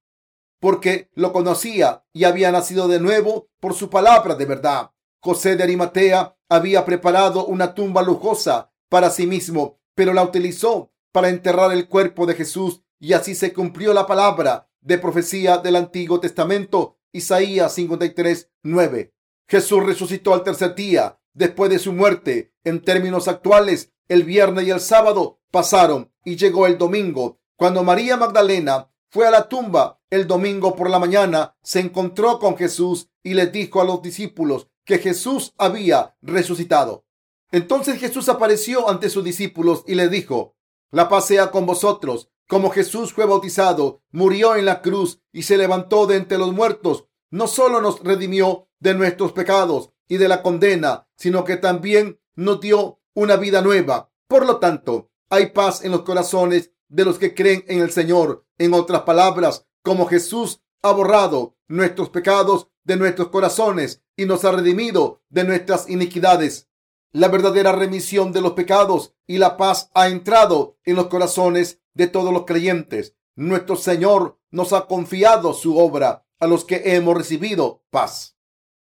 porque 0.60 1.12
lo 1.14 1.32
conocía 1.32 2.06
y 2.12 2.24
había 2.24 2.52
nacido 2.52 2.88
de 2.88 3.00
nuevo 3.00 3.50
por 3.60 3.74
su 3.74 3.90
palabra 3.90 4.36
de 4.36 4.46
verdad. 4.46 4.92
José 5.20 5.56
de 5.56 5.64
Arimatea 5.64 6.38
había 6.50 6.86
preparado 6.86 7.46
una 7.46 7.74
tumba 7.74 8.02
lujosa 8.02 8.72
para 8.90 9.10
sí 9.10 9.28
mismo, 9.28 9.80
pero 9.94 10.14
la 10.14 10.24
utilizó 10.24 10.92
para 11.12 11.30
enterrar 11.30 11.72
el 11.72 11.88
cuerpo 11.88 12.26
de 12.26 12.36
Jesús 12.36 12.82
y 13.00 13.14
así 13.14 13.36
se 13.36 13.54
cumplió 13.54 13.94
la 13.94 14.08
palabra 14.08 14.70
de 14.82 14.98
profecía 14.98 15.58
del 15.58 15.75
Antiguo 15.75 16.20
Testamento, 16.20 16.98
Isaías 17.12 17.74
53, 17.74 18.52
9. 18.64 19.14
Jesús 19.48 19.86
resucitó 19.86 20.34
al 20.34 20.44
tercer 20.44 20.75
día 20.75 21.20
después 21.34 21.70
de 21.70 21.80
su 21.80 21.94
muerte. 21.94 22.54
En 22.64 22.82
términos 22.82 23.28
actuales, 23.28 23.94
el 24.08 24.24
viernes 24.24 24.68
y 24.68 24.72
el 24.72 24.80
sábado 24.80 25.40
pasaron 25.52 26.12
y 26.24 26.36
llegó 26.36 26.68
el 26.68 26.78
domingo. 26.78 27.40
Cuando 27.56 27.84
María 27.84 28.18
Magdalena 28.18 28.92
fue 29.10 29.28
a 29.28 29.32
la 29.32 29.48
tumba 29.48 30.02
el 30.10 30.28
domingo 30.28 30.75
por 30.75 30.90
la 30.90 31.00
mañana, 31.00 31.56
se 31.62 31.80
encontró 31.80 32.40
con 32.40 32.58
Jesús 32.58 33.10
y 33.24 33.34
les 33.34 33.52
dijo 33.52 33.82
a 33.82 33.86
los 33.86 34.02
discípulos 34.02 34.68
que 34.84 35.00
Jesús 35.00 35.54
había 35.58 36.16
resucitado. 36.22 37.06
Entonces 37.52 38.00
Jesús 38.00 38.30
apareció 38.30 38.90
ante 38.90 39.10
sus 39.10 39.24
discípulos 39.24 39.84
y 39.88 39.96
les 39.96 40.12
dijo, 40.12 40.56
la 40.92 41.10
paz 41.10 41.28
sea 41.28 41.52
con 41.52 41.66
vosotros. 41.66 42.30
Como 42.48 42.70
Jesús 42.70 43.14
fue 43.14 43.25
bautizado, 43.25 44.02
murió 44.12 44.56
en 44.56 44.66
la 44.66 44.82
cruz 44.82 45.20
y 45.32 45.44
se 45.44 45.58
levantó 45.58 46.06
de 46.06 46.18
entre 46.18 46.38
los 46.38 46.54
muertos, 46.54 47.06
no 47.32 47.48
solo 47.48 47.82
nos 47.82 48.02
redimió 48.04 48.70
de 48.80 48.94
nuestros 48.94 49.32
pecados 49.32 49.92
y 50.08 50.18
de 50.18 50.28
la 50.28 50.44
condena, 50.44 51.08
sino 51.16 51.44
que 51.44 51.58
también 51.58 52.20
nos 52.36 52.62
dio 52.62 53.00
una 53.16 53.36
vida 53.38 53.62
nueva. 53.62 54.12
Por 54.28 54.46
lo 54.46 54.60
tanto, 54.60 55.10
hay 55.30 55.48
paz 55.48 55.84
en 55.84 55.92
los 55.92 56.04
corazones 56.04 56.72
de 56.88 57.06
los 57.06 57.18
que 57.18 57.34
creen 57.34 57.66
en 57.68 57.80
el 57.80 57.92
Señor. 57.92 58.46
En 58.58 58.74
otras 58.74 59.02
palabras, 59.02 59.66
como 59.82 60.06
Jesús 60.06 60.62
ha 60.84 60.92
borrado 60.92 61.58
nuestros 61.68 62.10
pecados 62.10 62.68
de 62.84 62.96
nuestros 62.96 63.30
corazones 63.30 64.04
y 64.16 64.25
nos 64.25 64.46
ha 64.46 64.52
redimido 64.52 65.24
de 65.30 65.44
nuestras 65.44 65.90
iniquidades. 65.90 66.70
La 67.16 67.30
verdadera 67.30 67.72
remisión 67.72 68.34
de 68.34 68.42
los 68.42 68.52
pecados 68.52 69.14
y 69.26 69.38
la 69.38 69.56
paz 69.56 69.90
ha 69.94 70.10
entrado 70.10 70.78
en 70.84 70.98
los 70.98 71.08
corazones 71.08 71.80
de 71.94 72.08
todos 72.08 72.34
los 72.34 72.44
creyentes. 72.44 73.16
Nuestro 73.38 73.78
Señor 73.78 74.38
nos 74.52 74.74
ha 74.74 74.86
confiado 74.86 75.54
su 75.54 75.78
obra 75.78 76.26
a 76.42 76.48
los 76.48 76.66
que 76.66 76.82
hemos 76.84 77.16
recibido 77.16 77.86
paz. 77.90 78.38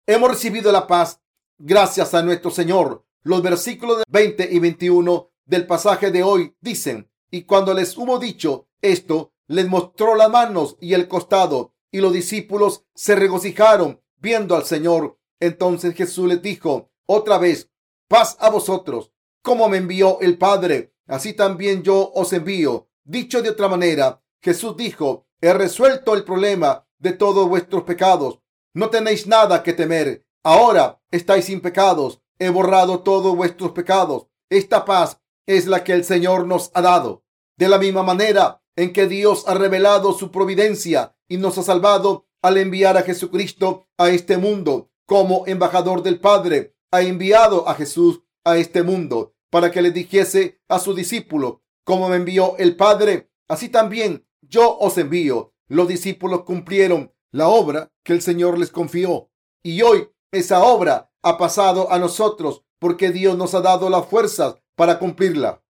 Hemos 0.06 0.30
recibido 0.30 0.72
la 0.72 0.86
paz 0.86 1.20
gracias 1.58 2.14
a 2.14 2.22
nuestro 2.22 2.52
Señor. 2.52 3.04
Los 3.24 3.42
versículos 3.42 4.04
20 4.08 4.50
y 4.52 4.60
21 4.60 5.32
del 5.46 5.66
pasaje 5.66 6.12
de 6.12 6.22
hoy 6.22 6.56
dicen, 6.62 7.10
y 7.32 7.46
cuando 7.46 7.74
les 7.74 7.98
hubo 7.98 8.20
dicho 8.20 8.68
esto, 8.84 9.34
les 9.48 9.68
mostró 9.68 10.14
las 10.14 10.30
manos 10.30 10.78
y 10.80 10.94
el 10.94 11.08
costado, 11.08 11.74
y 11.90 12.02
los 12.02 12.14
discípulos 12.14 12.86
se 12.94 13.16
regocijaron 13.16 14.00
viendo 14.18 14.56
al 14.56 14.66
Señor. 14.66 15.18
Entonces 15.40 15.96
Jesús 15.96 16.28
les 16.28 16.44
dijo 16.44 16.92
otra 17.08 17.40
vez, 17.40 17.71
paz 18.12 18.36
a 18.42 18.50
vosotros, 18.50 19.14
como 19.42 19.70
me 19.70 19.78
envió 19.78 20.20
el 20.20 20.38
Padre, 20.38 20.94
así 21.08 21.32
también 21.32 21.82
yo 21.82 22.12
os 22.14 22.34
envío. 22.34 22.90
Dicho 23.06 23.42
de 23.42 23.52
otra 23.52 23.70
manera, 23.70 24.22
Jesús 24.42 24.76
dijo, 24.76 25.28
he 25.40 25.54
resuelto 25.54 26.14
el 26.14 26.26
problema 26.26 26.86
de 27.00 27.14
todos 27.14 27.48
vuestros 27.48 27.84
pecados. 27.84 28.40
No 28.74 28.90
tenéis 28.90 29.28
nada 29.28 29.64
que 29.64 29.72
temer. 29.72 30.26
Ahora 30.44 31.02
estáis 31.10 31.46
sin 31.46 31.62
pecados. 31.62 32.22
He 32.38 32.50
borrado 32.50 33.00
todos 33.00 33.34
vuestros 33.34 33.72
pecados. 33.72 34.28
Esta 34.50 34.84
paz 34.84 35.22
es 35.46 35.68
la 35.68 35.86
que 35.86 35.94
el 35.94 36.04
Señor 36.04 36.46
nos 36.46 36.70
ha 36.74 36.82
dado. 36.82 37.24
De 37.58 37.70
la 37.70 37.78
misma 37.78 38.04
manera 38.04 38.62
en 38.76 38.92
que 38.92 39.08
Dios 39.08 39.46
ha 39.48 39.54
revelado 39.54 40.12
su 40.12 40.32
providencia 40.32 41.16
y 41.30 41.38
nos 41.38 41.58
ha 41.58 41.64
salvado 41.64 42.26
al 42.42 42.58
enviar 42.58 42.98
a 42.98 43.04
Jesucristo 43.04 43.88
a 43.98 44.10
este 44.10 44.38
mundo 44.38 44.90
como 45.06 45.46
embajador 45.48 46.04
del 46.04 46.20
Padre, 46.20 46.76
ha 46.92 47.02
enviado 47.02 47.68
a 47.68 47.76
Jesús 47.76 48.22
a 48.44 48.58
este 48.58 48.84
mundo 48.84 49.34
para 49.50 49.72
que 49.72 49.82
le 49.82 49.92
dijese 49.92 50.62
a 50.68 50.80
su 50.80 50.94
discípulo, 50.94 51.64
como 51.84 52.10
me 52.10 52.18
envió 52.18 52.58
el 52.58 52.76
Padre, 52.76 53.32
así 53.48 53.70
también 53.70 54.26
yo 54.42 54.78
os 54.78 54.98
envío. 54.98 55.54
Los 55.68 55.88
discípulos 55.88 56.44
cumplieron 56.44 57.14
la 57.32 57.48
obra 57.48 57.92
que 58.04 58.14
el 58.14 58.22
Señor 58.22 58.60
les 58.60 58.72
confió 58.72 59.30
y 59.64 59.82
hoy 59.82 60.10
esa 60.32 60.64
obra 60.64 61.12
ha 61.22 61.38
pasado 61.38 61.92
a 61.92 62.00
nosotros 62.00 62.64
porque 62.80 63.12
Dios 63.12 63.38
nos 63.38 63.54
ha 63.54 63.62
dado 63.62 63.90
las 63.90 64.06
fuerzas 64.08 64.56
para 64.76 65.00
cumplirla. 65.00 65.64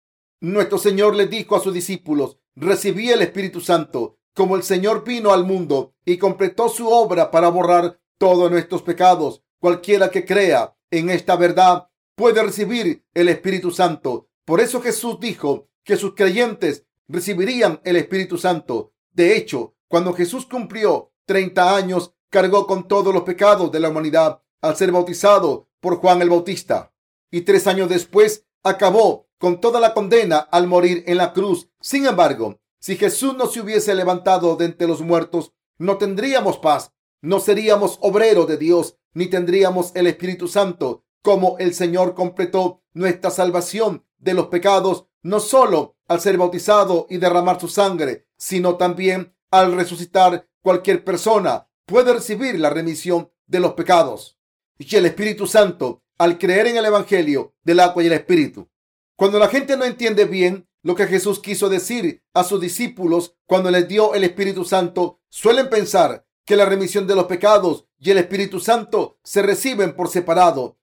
Nuestro 0.41 0.77
Señor 0.77 1.15
le 1.15 1.27
dijo 1.27 1.55
a 1.55 1.59
sus 1.59 1.73
discípulos, 1.73 2.37
recibí 2.55 3.09
el 3.09 3.21
Espíritu 3.21 3.61
Santo, 3.61 4.19
como 4.35 4.55
el 4.55 4.63
Señor 4.63 5.03
vino 5.03 5.33
al 5.33 5.43
mundo 5.43 5.95
y 6.05 6.17
completó 6.17 6.69
su 6.69 6.87
obra 6.87 7.31
para 7.31 7.49
borrar 7.49 7.99
todos 8.17 8.49
nuestros 8.51 8.83
pecados. 8.83 9.43
Cualquiera 9.59 10.11
que 10.11 10.23
crea 10.23 10.77
en 10.91 11.09
esta 11.09 11.35
verdad 11.35 11.89
puede 12.15 12.43
recibir 12.43 13.05
el 13.13 13.29
Espíritu 13.29 13.71
Santo. 13.71 14.29
Por 14.45 14.61
eso 14.61 14.81
Jesús 14.81 15.19
dijo 15.19 15.69
que 15.83 15.97
sus 15.97 16.15
creyentes 16.15 16.85
recibirían 17.07 17.81
el 17.83 17.95
Espíritu 17.95 18.37
Santo. 18.37 18.93
De 19.11 19.35
hecho, 19.35 19.75
cuando 19.87 20.13
Jesús 20.13 20.45
cumplió 20.45 21.11
30 21.25 21.75
años, 21.75 22.13
cargó 22.29 22.67
con 22.67 22.87
todos 22.87 23.13
los 23.13 23.23
pecados 23.23 23.71
de 23.71 23.79
la 23.79 23.89
humanidad 23.89 24.41
al 24.61 24.75
ser 24.75 24.91
bautizado 24.91 25.67
por 25.79 25.97
Juan 25.97 26.21
el 26.21 26.29
Bautista. 26.29 26.93
Y 27.31 27.41
tres 27.41 27.67
años 27.67 27.89
después 27.89 28.45
acabó 28.63 29.27
con 29.37 29.61
toda 29.61 29.79
la 29.79 29.93
condena 29.93 30.37
al 30.37 30.67
morir 30.67 31.03
en 31.07 31.17
la 31.17 31.33
cruz. 31.33 31.69
Sin 31.79 32.05
embargo, 32.05 32.59
si 32.79 32.97
Jesús 32.97 33.35
no 33.35 33.47
se 33.47 33.61
hubiese 33.61 33.95
levantado 33.95 34.55
de 34.55 34.65
entre 34.65 34.87
los 34.87 35.01
muertos, 35.01 35.53
no 35.77 35.97
tendríamos 35.97 36.57
paz, 36.57 36.93
no 37.21 37.39
seríamos 37.39 37.97
obreros 38.01 38.47
de 38.47 38.57
Dios, 38.57 38.97
ni 39.13 39.27
tendríamos 39.27 39.91
el 39.95 40.07
Espíritu 40.07 40.47
Santo. 40.47 41.05
Como 41.21 41.57
el 41.57 41.73
Señor 41.73 42.15
completó 42.15 42.83
nuestra 42.93 43.29
salvación 43.29 44.05
de 44.17 44.33
los 44.33 44.47
pecados, 44.47 45.07
no 45.21 45.39
solo 45.39 45.97
al 46.07 46.21
ser 46.21 46.37
bautizado 46.37 47.07
y 47.09 47.17
derramar 47.17 47.59
su 47.59 47.67
sangre, 47.67 48.27
sino 48.37 48.77
también 48.77 49.35
al 49.51 49.73
resucitar 49.75 50.47
cualquier 50.61 51.03
persona 51.03 51.67
puede 51.85 52.13
recibir 52.13 52.59
la 52.59 52.69
remisión 52.69 53.31
de 53.47 53.59
los 53.59 53.73
pecados. 53.73 54.39
Y 54.77 54.95
el 54.95 55.05
Espíritu 55.05 55.47
Santo, 55.47 56.03
al 56.17 56.37
creer 56.37 56.67
en 56.67 56.77
el 56.77 56.85
Evangelio 56.85 57.55
del 57.63 57.79
agua 57.79 58.03
y 58.03 58.07
el 58.07 58.13
Espíritu, 58.13 58.69
cuando 59.15 59.39
la 59.39 59.49
gente 59.49 59.75
no 59.75 59.83
entiende 59.83 60.25
bien 60.25 60.69
lo 60.81 60.95
que 60.95 61.07
Jesús 61.07 61.39
quiso 61.39 61.67
decir 61.67 62.23
a 62.33 62.43
sus 62.43 62.61
discípulos 62.61 63.35
cuando 63.45 63.69
les 63.69 63.87
dio 63.87 64.13
el 64.13 64.23
Espíritu 64.23 64.63
Santo, 64.63 65.19
suelen 65.29 65.69
pensar 65.69 66.25
que 66.45 66.55
la 66.55 66.65
remisión 66.65 67.05
de 67.05 67.15
los 67.15 67.25
pecados 67.25 67.88
y 67.99 68.11
el 68.11 68.17
Espíritu 68.17 68.59
Santo 68.59 69.19
se 69.23 69.41
reciben 69.41 69.95
por 69.95 70.07
separado. 70.07 70.77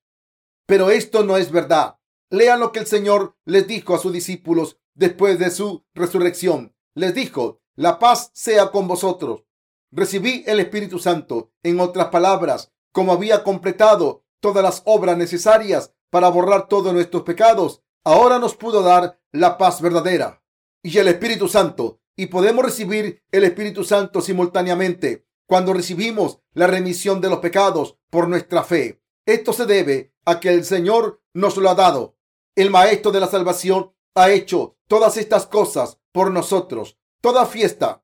Pero 0.66 0.90
esto 0.90 1.24
no 1.24 1.36
es 1.36 1.50
verdad. 1.50 1.98
Lean 2.30 2.60
lo 2.60 2.72
que 2.72 2.80
el 2.80 2.86
Señor 2.86 3.36
les 3.44 3.66
dijo 3.66 3.94
a 3.94 3.98
sus 3.98 4.12
discípulos 4.12 4.78
después 4.94 5.38
de 5.38 5.50
su 5.50 5.84
resurrección. 5.94 6.74
Les 6.94 7.14
dijo, 7.14 7.60
la 7.74 7.98
paz 7.98 8.30
sea 8.34 8.70
con 8.70 8.86
vosotros. 8.88 9.44
Recibí 9.90 10.44
el 10.46 10.60
Espíritu 10.60 10.98
Santo. 10.98 11.52
En 11.62 11.80
otras 11.80 12.08
palabras, 12.08 12.72
como 12.92 13.12
había 13.12 13.44
completado 13.44 14.24
todas 14.40 14.62
las 14.62 14.82
obras 14.84 15.16
necesarias 15.16 15.94
para 16.10 16.28
borrar 16.28 16.68
todos 16.68 16.92
nuestros 16.92 17.22
pecados, 17.22 17.82
ahora 18.04 18.38
nos 18.38 18.54
pudo 18.54 18.82
dar 18.82 19.20
la 19.32 19.58
paz 19.58 19.80
verdadera 19.80 20.42
y 20.82 20.98
el 20.98 21.08
Espíritu 21.08 21.48
Santo. 21.48 22.00
Y 22.16 22.26
podemos 22.26 22.64
recibir 22.64 23.22
el 23.30 23.44
Espíritu 23.44 23.84
Santo 23.84 24.20
simultáneamente 24.20 25.25
cuando 25.46 25.72
recibimos 25.72 26.40
la 26.52 26.66
remisión 26.66 27.20
de 27.20 27.30
los 27.30 27.38
pecados 27.38 27.96
por 28.10 28.28
nuestra 28.28 28.62
fe. 28.62 29.02
Esto 29.24 29.52
se 29.52 29.66
debe 29.66 30.12
a 30.24 30.40
que 30.40 30.50
el 30.50 30.64
Señor 30.64 31.22
nos 31.32 31.56
lo 31.56 31.70
ha 31.70 31.74
dado. 31.74 32.16
El 32.54 32.70
Maestro 32.70 33.12
de 33.12 33.20
la 33.20 33.28
Salvación 33.28 33.92
ha 34.14 34.30
hecho 34.30 34.76
todas 34.88 35.16
estas 35.16 35.46
cosas 35.46 36.00
por 36.12 36.30
nosotros. 36.30 36.98
Toda 37.20 37.46
fiesta 37.46 38.02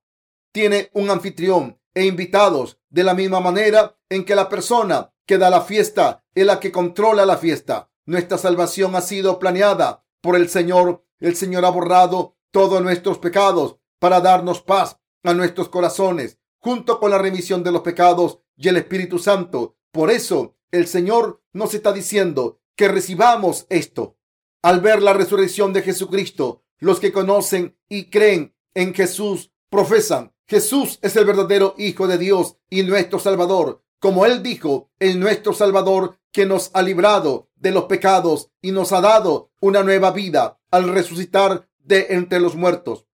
tiene 0.53 0.91
un 0.95 1.11
anfitrión 1.11 1.81
e 1.95 2.05
invitados 2.07 2.79
de 2.91 3.05
la 3.05 3.15
misma 3.15 3.41
manera 3.41 3.97
en 4.09 4.25
que 4.25 4.35
la 4.35 4.49
persona 4.49 5.13
que 5.27 5.39
da 5.39 5.51
la 5.51 5.63
fiesta 5.63 6.25
es 6.35 6.45
la 6.45 6.61
que 6.61 6.73
controla 6.73 7.25
la 7.25 7.39
fiesta. 7.39 7.91
Nuestra 8.05 8.39
salvación 8.39 8.95
ha 8.97 9.01
sido 9.01 9.39
planeada 9.39 10.05
por 10.21 10.37
el 10.37 10.49
Señor. 10.49 11.05
El 11.21 11.37
Señor 11.37 11.65
ha 11.65 11.71
borrado 11.71 12.37
todos 12.51 12.83
nuestros 12.83 13.19
pecados 13.19 13.77
para 13.99 14.21
darnos 14.21 14.61
paz 14.61 14.99
a 15.23 15.35
nuestros 15.35 15.69
corazones, 15.69 16.39
junto 16.63 17.01
con 17.01 17.11
la 17.11 17.19
remisión 17.19 17.65
de 17.65 17.73
los 17.73 17.83
pecados 17.83 18.39
y 18.57 18.69
el 18.69 18.77
Espíritu 18.77 19.19
Santo. 19.19 19.77
Por 19.91 20.11
eso 20.11 20.57
el 20.71 20.87
Señor 20.87 21.43
nos 21.53 21.75
está 21.75 21.93
diciendo 21.93 22.61
que 22.77 22.89
recibamos 22.89 23.67
esto. 23.69 24.17
Al 24.63 24.81
ver 24.81 25.03
la 25.03 25.13
resurrección 25.13 25.73
de 25.73 25.83
Jesucristo, 25.83 26.63
los 26.79 27.01
que 27.01 27.13
conocen 27.13 27.77
y 27.89 28.11
creen 28.11 28.55
en 28.75 28.95
Jesús 28.95 29.53
profesan, 29.71 30.33
Jesús 30.47 30.99
es 31.03 31.17
el 31.17 31.25
verdadero 31.25 31.75
Hijo 31.79 32.07
de 32.07 32.19
Dios 32.19 32.57
y 32.71 32.83
nuestro 32.85 33.19
Salvador. 33.19 33.83
Como 33.99 34.25
Él 34.25 34.43
dijo, 34.43 34.91
es 34.99 35.17
nuestro 35.17 35.53
Salvador 35.53 36.19
que 36.31 36.47
nos 36.47 36.71
ha 36.75 36.83
librado 36.83 37.49
de 37.57 37.73
los 37.73 37.85
pecados 37.85 38.51
y 38.61 38.71
nos 38.71 38.93
ha 38.93 39.01
dado 39.01 39.51
una 39.61 39.83
nueva 39.83 40.13
vida 40.13 40.61
al 40.71 40.89
resucitar 40.89 41.69
de 41.79 42.07
entre 42.11 42.39
los 42.39 42.55
muertos. 42.55 43.07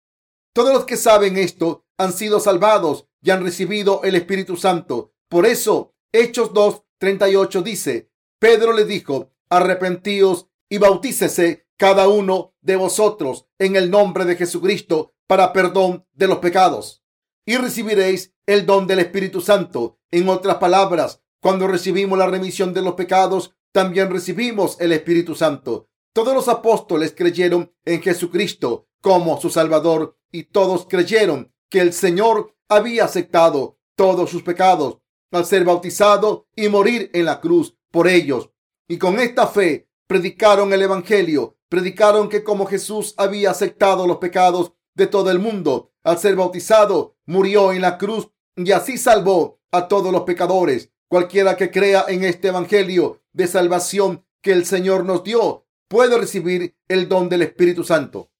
Todos 0.53 0.73
los 0.73 0.85
que 0.85 0.97
saben 0.97 1.37
esto 1.37 1.85
han 1.97 2.13
sido 2.13 2.39
salvados 2.39 3.06
y 3.21 3.31
han 3.31 3.43
recibido 3.43 4.01
el 4.03 4.15
Espíritu 4.15 4.57
Santo. 4.57 5.13
Por 5.29 5.45
eso, 5.45 5.95
Hechos 6.11 6.53
2, 6.53 6.83
38 6.99 7.61
dice, 7.61 8.11
Pedro 8.39 8.73
le 8.73 8.85
dijo, 8.85 9.31
arrepentíos 9.49 10.47
y 10.69 10.77
bautícese 10.77 11.67
cada 11.77 12.07
uno 12.07 12.55
de 12.61 12.75
vosotros 12.75 13.47
en 13.59 13.75
el 13.75 13.91
nombre 13.91 14.25
de 14.25 14.35
Jesucristo 14.35 15.13
para 15.27 15.53
perdón 15.53 16.05
de 16.13 16.27
los 16.27 16.39
pecados. 16.39 17.03
Y 17.45 17.57
recibiréis 17.57 18.33
el 18.45 18.65
don 18.65 18.87
del 18.87 18.99
Espíritu 18.99 19.41
Santo. 19.41 19.99
En 20.11 20.27
otras 20.29 20.57
palabras, 20.57 21.21
cuando 21.41 21.67
recibimos 21.67 22.17
la 22.17 22.27
remisión 22.27 22.73
de 22.73 22.81
los 22.81 22.95
pecados, 22.95 23.55
también 23.71 24.09
recibimos 24.09 24.79
el 24.79 24.91
Espíritu 24.91 25.35
Santo. 25.35 25.89
Todos 26.13 26.33
los 26.33 26.47
apóstoles 26.47 27.13
creyeron 27.15 27.73
en 27.85 28.01
Jesucristo 28.01 28.87
como 29.01 29.39
su 29.39 29.49
Salvador 29.49 30.17
y 30.31 30.45
todos 30.45 30.87
creyeron 30.89 31.53
que 31.69 31.81
el 31.81 31.93
Señor 31.93 32.55
había 32.69 33.05
aceptado 33.05 33.77
todos 33.95 34.29
sus 34.29 34.43
pecados 34.43 34.99
al 35.31 35.45
ser 35.45 35.63
bautizado 35.65 36.47
y 36.55 36.69
morir 36.69 37.09
en 37.13 37.25
la 37.25 37.41
cruz 37.41 37.75
por 37.91 38.07
ellos. 38.07 38.49
Y 38.87 38.97
con 38.97 39.19
esta 39.19 39.47
fe 39.47 39.89
predicaron 40.07 40.71
el 40.73 40.81
Evangelio, 40.81 41.57
predicaron 41.69 42.29
que 42.29 42.43
como 42.43 42.65
Jesús 42.65 43.13
había 43.17 43.51
aceptado 43.51 44.07
los 44.07 44.17
pecados 44.17 44.73
de 44.95 45.07
todo 45.07 45.29
el 45.31 45.39
mundo, 45.39 45.91
al 46.03 46.17
ser 46.17 46.35
bautizado, 46.35 47.17
murió 47.25 47.73
en 47.73 47.81
la 47.81 47.97
cruz 47.97 48.29
y 48.55 48.71
así 48.71 48.97
salvó 48.97 49.59
a 49.71 49.87
todos 49.87 50.11
los 50.11 50.21
pecadores. 50.21 50.91
Cualquiera 51.09 51.55
que 51.55 51.71
crea 51.71 52.05
en 52.07 52.23
este 52.23 52.49
Evangelio 52.49 53.21
de 53.33 53.47
salvación 53.47 54.25
que 54.41 54.51
el 54.53 54.65
Señor 54.65 55.05
nos 55.05 55.23
dio 55.23 55.65
puede 55.87 56.17
recibir 56.17 56.75
el 56.87 57.07
don 57.07 57.29
del 57.29 57.43
Espíritu 57.43 57.83
Santo. 57.83 58.31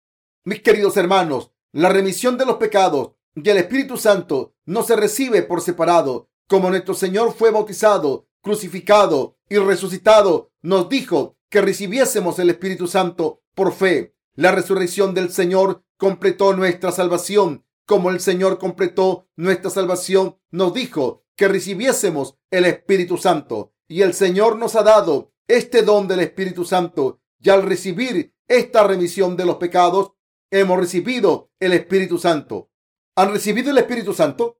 Mis 0.43 0.61
queridos 0.61 0.97
hermanos, 0.97 1.51
la 1.73 1.89
remisión 1.89 2.37
de 2.37 2.45
los 2.45 2.57
pecados 2.57 3.11
y 3.43 3.49
el 3.49 3.57
Espíritu 3.57 3.97
Santo 3.97 4.55
no 4.65 4.81
se 4.81 4.95
recibe 4.95 5.43
por 5.43 5.61
separado. 5.61 6.29
Como 6.47 6.69
nuestro 6.69 6.95
Señor 6.95 7.33
fue 7.33 7.51
bautizado, 7.51 8.27
crucificado 8.41 9.37
y 9.47 9.57
resucitado, 9.57 10.51
nos 10.63 10.89
dijo 10.89 11.37
que 11.49 11.61
recibiésemos 11.61 12.39
el 12.39 12.49
Espíritu 12.49 12.87
Santo 12.87 13.43
por 13.53 13.73
fe. 13.73 14.15
La 14.33 14.51
resurrección 14.51 15.13
del 15.13 15.31
Señor 15.31 15.83
completó 15.97 16.55
nuestra 16.55 16.91
salvación. 16.91 17.63
Como 17.85 18.09
el 18.09 18.19
Señor 18.21 18.57
completó 18.57 19.27
nuestra 19.35 19.69
salvación, 19.69 20.37
nos 20.49 20.73
dijo 20.73 21.23
que 21.35 21.47
recibiésemos 21.47 22.39
el 22.49 22.65
Espíritu 22.65 23.17
Santo. 23.17 23.73
Y 23.87 24.01
el 24.01 24.15
Señor 24.15 24.57
nos 24.57 24.75
ha 24.75 24.81
dado 24.81 25.31
este 25.47 25.83
don 25.83 26.07
del 26.07 26.21
Espíritu 26.21 26.65
Santo. 26.65 27.21
Y 27.39 27.51
al 27.51 27.61
recibir 27.61 28.33
esta 28.47 28.83
remisión 28.83 29.37
de 29.37 29.45
los 29.45 29.57
pecados, 29.57 30.13
hemos 30.49 30.79
recibido 30.79 31.51
el 31.59 31.73
Espíritu 31.73 32.17
Santo. 32.17 32.71
¿Han 33.17 33.31
recibido 33.31 33.71
el 33.71 33.79
Espíritu 33.79 34.13
Santo? 34.13 34.59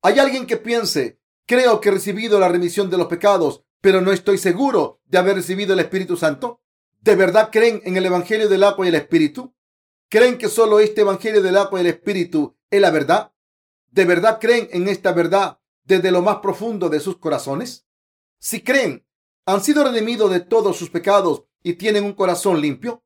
Hay 0.00 0.20
alguien 0.20 0.46
que 0.46 0.56
piense, 0.56 1.20
creo 1.44 1.80
que 1.80 1.88
he 1.88 1.92
recibido 1.92 2.38
la 2.38 2.46
remisión 2.46 2.88
de 2.88 2.96
los 2.96 3.08
pecados, 3.08 3.64
pero 3.80 4.00
no 4.00 4.12
estoy 4.12 4.38
seguro 4.38 5.00
de 5.06 5.18
haber 5.18 5.34
recibido 5.34 5.72
el 5.72 5.80
Espíritu 5.80 6.16
Santo. 6.16 6.62
¿De 7.00 7.16
verdad 7.16 7.50
creen 7.50 7.82
en 7.84 7.96
el 7.96 8.06
Evangelio 8.06 8.48
del 8.48 8.62
agua 8.62 8.86
y 8.86 8.90
el 8.90 8.94
Espíritu? 8.94 9.56
¿Creen 10.08 10.38
que 10.38 10.48
solo 10.48 10.78
este 10.78 11.00
Evangelio 11.00 11.42
del 11.42 11.56
agua 11.56 11.80
y 11.80 11.82
el 11.82 11.88
Espíritu 11.88 12.56
es 12.70 12.80
la 12.80 12.92
verdad? 12.92 13.32
¿De 13.90 14.04
verdad 14.04 14.38
creen 14.40 14.68
en 14.70 14.86
esta 14.86 15.10
verdad 15.10 15.58
desde 15.82 16.12
lo 16.12 16.22
más 16.22 16.36
profundo 16.36 16.88
de 16.88 17.00
sus 17.00 17.18
corazones? 17.18 17.88
Si 18.38 18.62
creen, 18.62 19.04
han 19.46 19.64
sido 19.64 19.82
redimidos 19.82 20.30
de 20.30 20.38
todos 20.38 20.76
sus 20.76 20.90
pecados 20.90 21.42
y 21.60 21.72
tienen 21.72 22.04
un 22.04 22.12
corazón 22.12 22.60
limpio. 22.60 23.02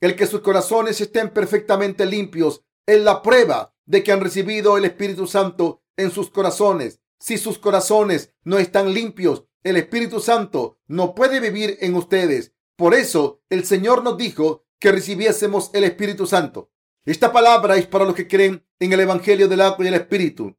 El 0.00 0.16
que 0.16 0.26
sus 0.26 0.40
corazones 0.40 1.00
estén 1.00 1.30
perfectamente 1.30 2.04
limpios 2.06 2.64
es 2.86 3.00
la 3.00 3.22
prueba 3.22 3.73
de 3.86 4.02
que 4.02 4.12
han 4.12 4.20
recibido 4.20 4.76
el 4.76 4.84
Espíritu 4.84 5.26
Santo 5.26 5.82
en 5.96 6.10
sus 6.10 6.30
corazones. 6.30 7.00
Si 7.18 7.38
sus 7.38 7.58
corazones 7.58 8.32
no 8.42 8.58
están 8.58 8.92
limpios, 8.92 9.44
el 9.62 9.76
Espíritu 9.76 10.20
Santo 10.20 10.78
no 10.86 11.14
puede 11.14 11.40
vivir 11.40 11.78
en 11.80 11.94
ustedes. 11.94 12.52
Por 12.76 12.94
eso 12.94 13.42
el 13.48 13.64
Señor 13.64 14.02
nos 14.02 14.16
dijo 14.18 14.64
que 14.78 14.92
recibiésemos 14.92 15.70
el 15.72 15.84
Espíritu 15.84 16.26
Santo. 16.26 16.70
Esta 17.06 17.32
palabra 17.32 17.76
es 17.76 17.86
para 17.86 18.04
los 18.04 18.14
que 18.14 18.28
creen 18.28 18.66
en 18.78 18.92
el 18.92 19.00
Evangelio 19.00 19.48
del 19.48 19.60
agua 19.60 19.84
y 19.84 19.88
el 19.88 19.94
Espíritu. 19.94 20.56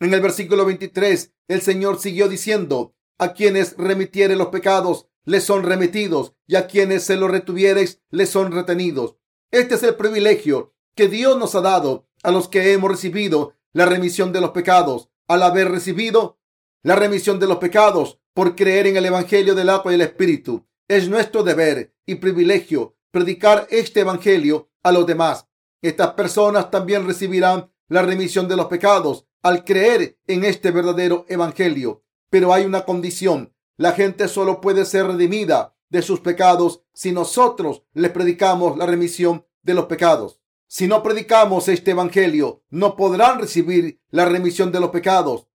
En 0.00 0.14
el 0.14 0.20
versículo 0.20 0.64
23, 0.64 1.32
el 1.48 1.60
Señor 1.60 2.00
siguió 2.00 2.28
diciendo, 2.28 2.94
a 3.18 3.34
quienes 3.34 3.76
remitieren 3.76 4.38
los 4.38 4.48
pecados, 4.48 5.08
les 5.24 5.44
son 5.44 5.64
remitidos, 5.64 6.34
y 6.46 6.56
a 6.56 6.66
quienes 6.66 7.04
se 7.04 7.16
los 7.16 7.30
retuviereis, 7.30 8.00
les 8.10 8.30
son 8.30 8.52
retenidos. 8.52 9.16
Este 9.50 9.74
es 9.74 9.82
el 9.82 9.96
privilegio 9.96 10.74
que 10.94 11.08
Dios 11.08 11.36
nos 11.38 11.54
ha 11.54 11.60
dado 11.60 12.07
a 12.22 12.30
los 12.30 12.48
que 12.48 12.72
hemos 12.72 12.90
recibido 12.90 13.54
la 13.72 13.86
remisión 13.86 14.32
de 14.32 14.40
los 14.40 14.50
pecados. 14.50 15.10
Al 15.26 15.42
haber 15.42 15.70
recibido 15.70 16.38
la 16.82 16.96
remisión 16.96 17.38
de 17.38 17.46
los 17.46 17.58
pecados 17.58 18.18
por 18.34 18.56
creer 18.56 18.86
en 18.86 18.96
el 18.96 19.06
Evangelio 19.06 19.54
del 19.54 19.68
agua 19.68 19.92
y 19.92 19.96
el 19.96 20.00
Espíritu, 20.00 20.66
es 20.88 21.08
nuestro 21.08 21.42
deber 21.42 21.94
y 22.06 22.16
privilegio 22.16 22.96
predicar 23.10 23.66
este 23.70 24.00
Evangelio 24.00 24.70
a 24.82 24.92
los 24.92 25.06
demás. 25.06 25.46
Estas 25.82 26.14
personas 26.14 26.70
también 26.70 27.06
recibirán 27.06 27.70
la 27.88 28.02
remisión 28.02 28.48
de 28.48 28.56
los 28.56 28.66
pecados 28.66 29.26
al 29.42 29.64
creer 29.64 30.18
en 30.26 30.44
este 30.44 30.70
verdadero 30.70 31.24
Evangelio. 31.28 32.02
Pero 32.30 32.52
hay 32.52 32.64
una 32.64 32.84
condición. 32.84 33.54
La 33.76 33.92
gente 33.92 34.28
solo 34.28 34.60
puede 34.60 34.84
ser 34.84 35.06
redimida 35.06 35.74
de 35.88 36.02
sus 36.02 36.20
pecados 36.20 36.82
si 36.92 37.12
nosotros 37.12 37.84
les 37.92 38.10
predicamos 38.10 38.76
la 38.76 38.86
remisión 38.86 39.46
de 39.62 39.74
los 39.74 39.86
pecados. 39.86 40.37
Si 40.70 40.86
no 40.86 41.02
predicamos 41.02 41.66
este 41.68 41.92
Evangelio, 41.92 42.62
no 42.68 42.94
podrán 42.94 43.40
recibir 43.40 44.02
la 44.10 44.26
remisión 44.26 44.70
de 44.70 44.80
los 44.80 44.90
pecados. 44.90 45.48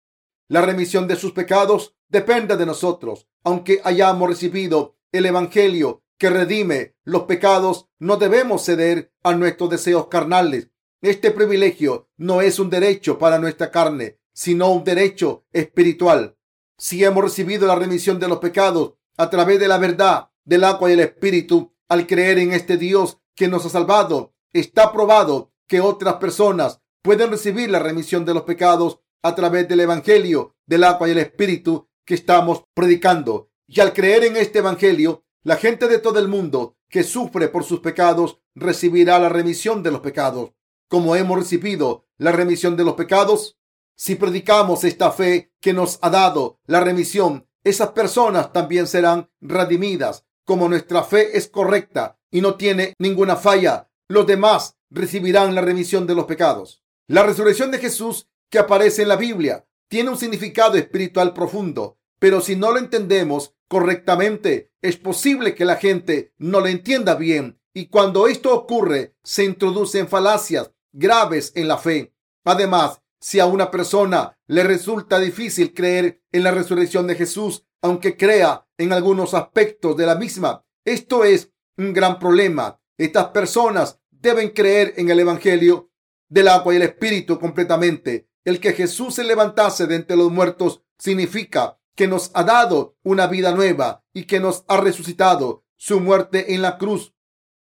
La 0.46 0.62
remisión 0.62 1.08
de 1.08 1.16
sus 1.16 1.32
pecados 1.32 1.96
depende 2.08 2.56
de 2.56 2.64
nosotros. 2.64 3.28
Aunque 3.42 3.80
hayamos 3.82 4.28
recibido 4.28 4.96
el 5.10 5.26
Evangelio 5.26 6.04
que 6.16 6.30
redime 6.30 6.94
los 7.02 7.24
pecados, 7.24 7.88
no 7.98 8.18
debemos 8.18 8.64
ceder 8.64 9.12
a 9.24 9.34
nuestros 9.34 9.68
deseos 9.68 10.06
carnales. 10.06 10.70
Este 11.02 11.32
privilegio 11.32 12.08
no 12.16 12.40
es 12.40 12.60
un 12.60 12.70
derecho 12.70 13.18
para 13.18 13.40
nuestra 13.40 13.72
carne, 13.72 14.20
sino 14.32 14.70
un 14.70 14.84
derecho 14.84 15.44
espiritual. 15.52 16.36
Si 16.78 17.02
hemos 17.02 17.24
recibido 17.24 17.66
la 17.66 17.74
remisión 17.74 18.20
de 18.20 18.28
los 18.28 18.38
pecados 18.38 18.92
a 19.16 19.28
través 19.28 19.58
de 19.58 19.66
la 19.66 19.78
verdad 19.78 20.30
del 20.44 20.62
agua 20.62 20.88
y 20.88 20.92
el 20.92 21.00
espíritu, 21.00 21.74
al 21.88 22.06
creer 22.06 22.38
en 22.38 22.52
este 22.52 22.76
Dios 22.76 23.18
que 23.34 23.48
nos 23.48 23.66
ha 23.66 23.70
salvado, 23.70 24.34
está 24.52 24.92
probado 24.92 25.52
que 25.66 25.80
otras 25.80 26.14
personas 26.14 26.80
pueden 27.02 27.30
recibir 27.30 27.70
la 27.70 27.78
remisión 27.78 28.24
de 28.24 28.34
los 28.34 28.42
pecados 28.42 29.00
a 29.22 29.34
través 29.34 29.68
del 29.68 29.80
evangelio 29.80 30.56
del 30.66 30.84
agua 30.84 31.08
y 31.08 31.12
el 31.12 31.18
espíritu 31.18 31.88
que 32.04 32.14
estamos 32.14 32.64
predicando. 32.74 33.50
Y 33.66 33.80
al 33.80 33.92
creer 33.92 34.24
en 34.24 34.36
este 34.36 34.58
evangelio, 34.58 35.24
la 35.42 35.56
gente 35.56 35.88
de 35.88 35.98
todo 35.98 36.18
el 36.18 36.28
mundo 36.28 36.76
que 36.88 37.04
sufre 37.04 37.48
por 37.48 37.64
sus 37.64 37.80
pecados 37.80 38.40
recibirá 38.54 39.18
la 39.18 39.28
remisión 39.28 39.82
de 39.82 39.90
los 39.90 40.00
pecados. 40.00 40.52
Como 40.88 41.14
hemos 41.14 41.38
recibido 41.38 42.06
la 42.18 42.32
remisión 42.32 42.76
de 42.76 42.84
los 42.84 42.94
pecados, 42.94 43.58
si 43.94 44.16
predicamos 44.16 44.84
esta 44.84 45.12
fe 45.12 45.52
que 45.60 45.72
nos 45.72 45.98
ha 46.02 46.10
dado 46.10 46.58
la 46.66 46.80
remisión, 46.80 47.46
esas 47.62 47.90
personas 47.90 48.52
también 48.52 48.86
serán 48.86 49.30
redimidas. 49.40 50.24
Como 50.44 50.68
nuestra 50.68 51.04
fe 51.04 51.36
es 51.36 51.48
correcta 51.48 52.18
y 52.30 52.40
no 52.40 52.56
tiene 52.56 52.94
ninguna 52.98 53.36
falla, 53.36 53.89
los 54.10 54.26
demás 54.26 54.76
recibirán 54.90 55.54
la 55.54 55.60
remisión 55.60 56.04
de 56.04 56.16
los 56.16 56.24
pecados. 56.24 56.82
La 57.06 57.22
resurrección 57.22 57.70
de 57.70 57.78
Jesús 57.78 58.28
que 58.50 58.58
aparece 58.58 59.02
en 59.02 59.08
la 59.08 59.14
Biblia 59.14 59.68
tiene 59.88 60.10
un 60.10 60.18
significado 60.18 60.74
espiritual 60.74 61.32
profundo, 61.32 62.00
pero 62.18 62.40
si 62.40 62.56
no 62.56 62.72
lo 62.72 62.78
entendemos, 62.78 63.54
correctamente, 63.68 64.72
es 64.82 64.96
posible 64.96 65.54
que 65.54 65.64
la 65.64 65.76
gente 65.76 66.34
no 66.38 66.58
lo 66.58 66.66
entienda 66.66 67.14
bien 67.14 67.60
y 67.72 67.86
cuando 67.86 68.26
esto 68.26 68.52
ocurre 68.52 69.14
se 69.22 69.44
introducen 69.44 70.08
falacias 70.08 70.72
graves 70.90 71.52
en 71.54 71.68
la 71.68 71.78
fe. 71.78 72.12
Además, 72.44 73.00
si 73.20 73.38
a 73.38 73.46
una 73.46 73.70
persona 73.70 74.36
le 74.48 74.64
resulta 74.64 75.20
difícil 75.20 75.72
creer 75.72 76.20
en 76.32 76.42
la 76.42 76.50
resurrección 76.50 77.06
de 77.06 77.14
Jesús, 77.14 77.64
aunque 77.80 78.16
crea 78.16 78.66
en 78.76 78.92
algunos 78.92 79.34
aspectos 79.34 79.96
de 79.96 80.06
la 80.06 80.16
misma, 80.16 80.64
esto 80.84 81.22
es 81.22 81.52
un 81.76 81.92
gran 81.92 82.18
problema. 82.18 82.80
Estas 82.98 83.28
personas 83.28 83.99
deben 84.20 84.50
creer 84.50 84.94
en 84.96 85.10
el 85.10 85.20
Evangelio 85.20 85.90
del 86.28 86.48
agua 86.48 86.72
y 86.72 86.76
el 86.76 86.82
Espíritu 86.82 87.38
completamente. 87.38 88.28
El 88.44 88.60
que 88.60 88.72
Jesús 88.72 89.14
se 89.14 89.24
levantase 89.24 89.86
de 89.86 89.96
entre 89.96 90.16
los 90.16 90.30
muertos 90.30 90.82
significa 90.98 91.78
que 91.94 92.06
nos 92.06 92.30
ha 92.34 92.44
dado 92.44 92.96
una 93.02 93.26
vida 93.26 93.52
nueva 93.52 94.04
y 94.12 94.24
que 94.24 94.40
nos 94.40 94.64
ha 94.68 94.78
resucitado. 94.78 95.64
Su 95.76 96.00
muerte 96.00 96.54
en 96.54 96.62
la 96.62 96.76
cruz, 96.76 97.14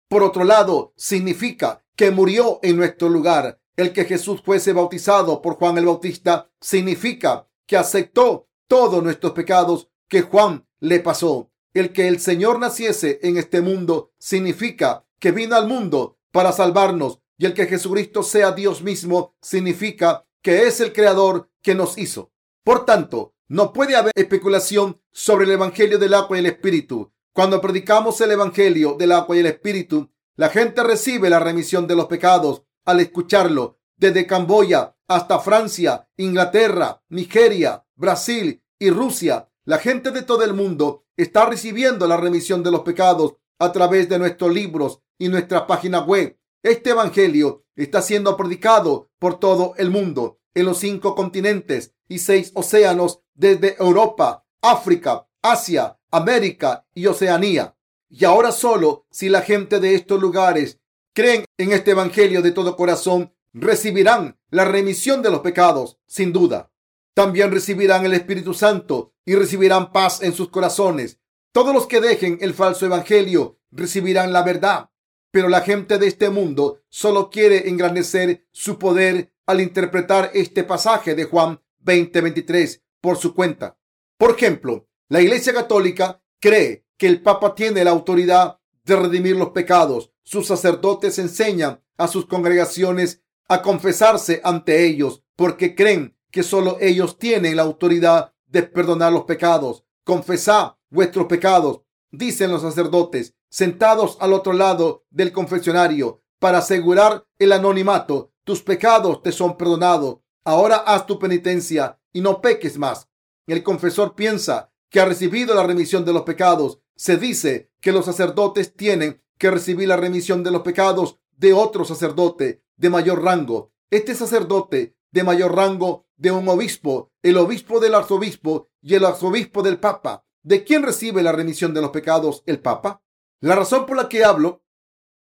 por 0.09 0.23
otro 0.23 0.45
lado, 0.45 0.93
significa 0.97 1.85
que 1.97 2.11
murió 2.11 2.59
en 2.63 2.77
nuestro 2.77 3.09
lugar. 3.09 3.61
El 3.77 3.93
que 3.93 4.05
Jesús 4.05 4.43
fuese 4.45 4.73
bautizado 4.73 5.41
por 5.41 5.55
Juan 5.55 5.79
el 5.79 5.87
Bautista 5.87 6.51
significa 6.61 7.49
que 7.67 7.77
aceptó 7.77 8.49
todos 8.67 9.03
nuestros 9.03 9.33
pecados 9.33 9.89
que 10.09 10.23
Juan 10.23 10.67
le 10.81 10.99
pasó. 11.01 11.51
El 11.75 11.93
que 11.93 12.09
el 12.09 12.19
Señor 12.19 12.59
naciese 12.59 13.21
en 13.23 13.37
este 13.37 13.61
mundo 13.61 14.13
significa 14.19 15.05
que 15.21 15.31
vino 15.31 15.55
al 15.55 15.69
mundo 15.69 16.18
para 16.39 16.53
salvarnos 16.53 17.19
y 17.37 17.47
el 17.47 17.53
que 17.53 17.67
Jesucristo 17.67 18.23
sea 18.23 18.53
Dios 18.53 18.81
mismo 18.81 19.35
significa 19.43 20.25
que 20.41 20.69
es 20.69 20.79
el 20.79 20.93
creador 20.93 21.51
que 21.63 21.75
nos 21.75 21.99
hizo. 21.99 22.31
Por 22.63 22.85
tanto, 22.85 23.35
no 23.49 23.73
puede 23.73 23.97
haber 23.97 24.13
especulación 24.15 25.03
sobre 25.11 25.47
el 25.47 25.51
Evangelio 25.51 25.99
del 25.99 26.15
agua 26.15 26.37
y 26.37 26.39
el 26.39 26.47
Espíritu. 26.47 27.13
Cuando 27.33 27.61
predicamos 27.61 28.21
el 28.21 28.31
Evangelio 28.31 28.95
del 28.97 29.11
agua 29.11 29.35
y 29.35 29.41
el 29.41 29.47
Espíritu, 29.47 30.13
la 30.37 30.49
gente 30.49 30.85
recibe 30.85 31.29
la 31.29 31.41
remisión 31.41 31.89
de 31.89 31.97
los 31.97 32.07
pecados 32.07 32.63
al 32.85 33.01
escucharlo. 33.01 33.81
Desde 33.97 34.25
Camboya 34.25 34.95
hasta 35.09 35.41
Francia, 35.41 36.09
Inglaterra, 36.19 37.03
Nigeria, 37.09 37.85
Brasil 37.97 38.63
y 38.79 38.91
Rusia, 38.91 39.49
la 39.65 39.79
gente 39.79 40.13
de 40.13 40.23
todo 40.23 40.45
el 40.45 40.55
mundo 40.55 41.05
está 41.17 41.47
recibiendo 41.47 42.07
la 42.07 42.17
remisión 42.17 42.63
de 42.63 42.71
los 42.71 42.83
pecados 42.83 43.39
a 43.59 43.73
través 43.73 44.09
de 44.09 44.19
nuestros 44.19 44.53
libros 44.53 45.01
y 45.19 45.29
nuestra 45.29 45.67
página 45.67 46.01
web. 46.01 46.39
Este 46.63 46.91
Evangelio 46.91 47.65
está 47.77 48.03
siendo 48.03 48.37
predicado 48.37 49.11
por 49.19 49.39
todo 49.39 49.75
el 49.77 49.91
mundo, 49.91 50.41
en 50.55 50.67
los 50.67 50.79
cinco 50.79 51.15
continentes 51.15 51.95
y 52.09 52.19
seis 52.19 52.51
océanos 52.55 53.21
desde 53.35 53.77
Europa, 53.79 54.45
África, 54.61 55.29
Asia, 55.43 55.99
América 56.11 56.87
y 56.95 57.07
Oceanía. 57.07 57.77
Y 58.09 58.25
ahora 58.25 58.53
solo 58.53 59.07
si 59.11 59.29
la 59.29 59.43
gente 59.43 59.81
de 59.81 59.95
estos 59.95 60.21
lugares 60.21 60.81
creen 61.13 61.45
en 61.59 61.73
este 61.73 61.93
Evangelio 61.93 62.43
de 62.43 62.53
todo 62.53 62.77
corazón, 62.77 63.35
recibirán 63.53 64.39
la 64.51 64.65
remisión 64.65 65.23
de 65.23 65.31
los 65.31 65.41
pecados, 65.41 65.99
sin 66.07 66.33
duda. 66.33 66.73
También 67.15 67.51
recibirán 67.51 68.05
el 68.05 68.15
Espíritu 68.15 68.55
Santo 68.55 69.13
y 69.25 69.35
recibirán 69.35 69.93
paz 69.93 70.23
en 70.23 70.33
sus 70.33 70.49
corazones. 70.49 71.19
Todos 71.59 71.75
los 71.75 71.89
que 71.89 72.01
dejen 72.01 72.39
el 72.41 72.55
falso 72.55 72.87
Evangelio 72.87 73.59
recibirán 73.73 74.33
la 74.33 74.45
verdad. 74.45 74.91
Pero 75.33 75.49
la 75.49 75.63
gente 75.63 75.99
de 75.99 76.07
este 76.07 76.31
mundo 76.31 76.83
solo 76.89 77.31
quiere 77.31 77.69
engrandecer 77.69 78.47
su 78.53 78.79
poder 78.79 79.33
al 79.45 79.61
interpretar 79.61 80.31
este 80.35 80.63
pasaje 80.63 81.17
de 81.17 81.25
Juan 81.25 81.61
20:23 81.81 82.85
por 83.01 83.17
su 83.17 83.35
cuenta. 83.35 83.77
Por 84.17 84.37
ejemplo, 84.37 84.87
la 85.09 85.21
Iglesia 85.21 85.53
Católica 85.53 86.23
cree 86.39 86.87
que 86.97 87.09
el 87.09 87.23
Papa 87.23 87.57
tiene 87.57 87.83
la 87.83 87.91
autoridad 87.91 88.61
de 88.85 88.95
redimir 88.95 89.35
los 89.35 89.51
pecados. 89.51 90.13
Sus 90.23 90.47
sacerdotes 90.47 91.19
enseñan 91.19 91.83
a 91.97 92.07
sus 92.07 92.27
congregaciones 92.27 93.25
a 93.49 93.63
confesarse 93.63 94.41
ante 94.45 94.87
ellos 94.87 95.25
porque 95.35 95.75
creen 95.75 96.17
que 96.31 96.45
solo 96.45 96.77
ellos 96.81 97.19
tienen 97.19 97.57
la 97.57 97.63
autoridad 97.63 98.33
de 98.47 98.63
perdonar 98.63 99.13
los 99.13 99.25
pecados. 99.25 99.83
Confesad 100.05 100.78
vuestros 100.91 101.27
pecados, 101.27 101.83
dicen 102.11 102.51
los 102.51 102.63
sacerdotes, 102.63 103.35
sentados 103.49 104.17
al 104.21 104.33
otro 104.33 104.53
lado 104.53 105.05
del 105.11 105.33
confesionario 105.33 106.23
para 106.39 106.59
asegurar 106.59 107.27
el 107.39 107.53
anonimato 107.53 108.33
tus 108.49 108.63
pecados 108.63 109.23
te 109.23 109.31
son 109.31 109.59
perdonados. 109.59 110.21
Ahora 110.43 110.77
haz 110.77 111.07
tu 111.07 111.19
penitencia 111.19 112.01
y 112.15 112.23
no 112.23 112.41
peques 112.41 112.79
más. 112.79 113.11
El 113.47 113.63
confesor 113.63 114.15
piensa 114.15 114.73
que 114.89 115.01
ha 115.01 115.05
recibido 115.05 115.55
la 115.55 115.65
remisión 115.65 116.07
de 116.07 116.15
los 116.15 116.23
pecados. 116.23 116.81
Se 116.97 117.19
dice 117.19 117.71
que 117.83 117.93
los 117.93 118.07
sacerdotes 118.07 118.75
tienen 118.75 119.23
que 119.37 119.51
recibir 119.51 119.87
la 119.87 119.99
remisión 119.99 120.43
de 120.45 120.51
los 120.51 120.63
pecados 120.63 121.19
de 121.37 121.53
otro 121.53 121.85
sacerdote 121.85 122.63
de 122.79 122.89
mayor 122.89 123.23
rango. 123.23 123.75
Este 123.91 124.15
sacerdote 124.15 124.97
de 125.11 125.25
mayor 125.25 125.55
rango 125.55 126.07
de 126.17 126.31
un 126.31 126.49
obispo, 126.49 127.13
el 127.23 127.37
obispo 127.37 127.81
del 127.81 127.95
arzobispo 127.95 128.71
y 128.81 128.95
el 128.95 129.05
arzobispo 129.05 129.63
del 129.63 129.79
papa. 129.79 130.25
¿De 130.49 130.65
quién 130.65 130.83
recibe 130.83 131.23
la 131.23 131.33
remisión 131.33 131.75
de 131.75 131.83
los 131.83 131.91
pecados 131.91 132.43
el 132.47 132.59
papa? 132.59 133.03
La 133.39 133.55
razón 133.55 133.85
por 133.85 133.99
la 133.99 134.09
que 134.09 134.25
hablo 134.25 134.65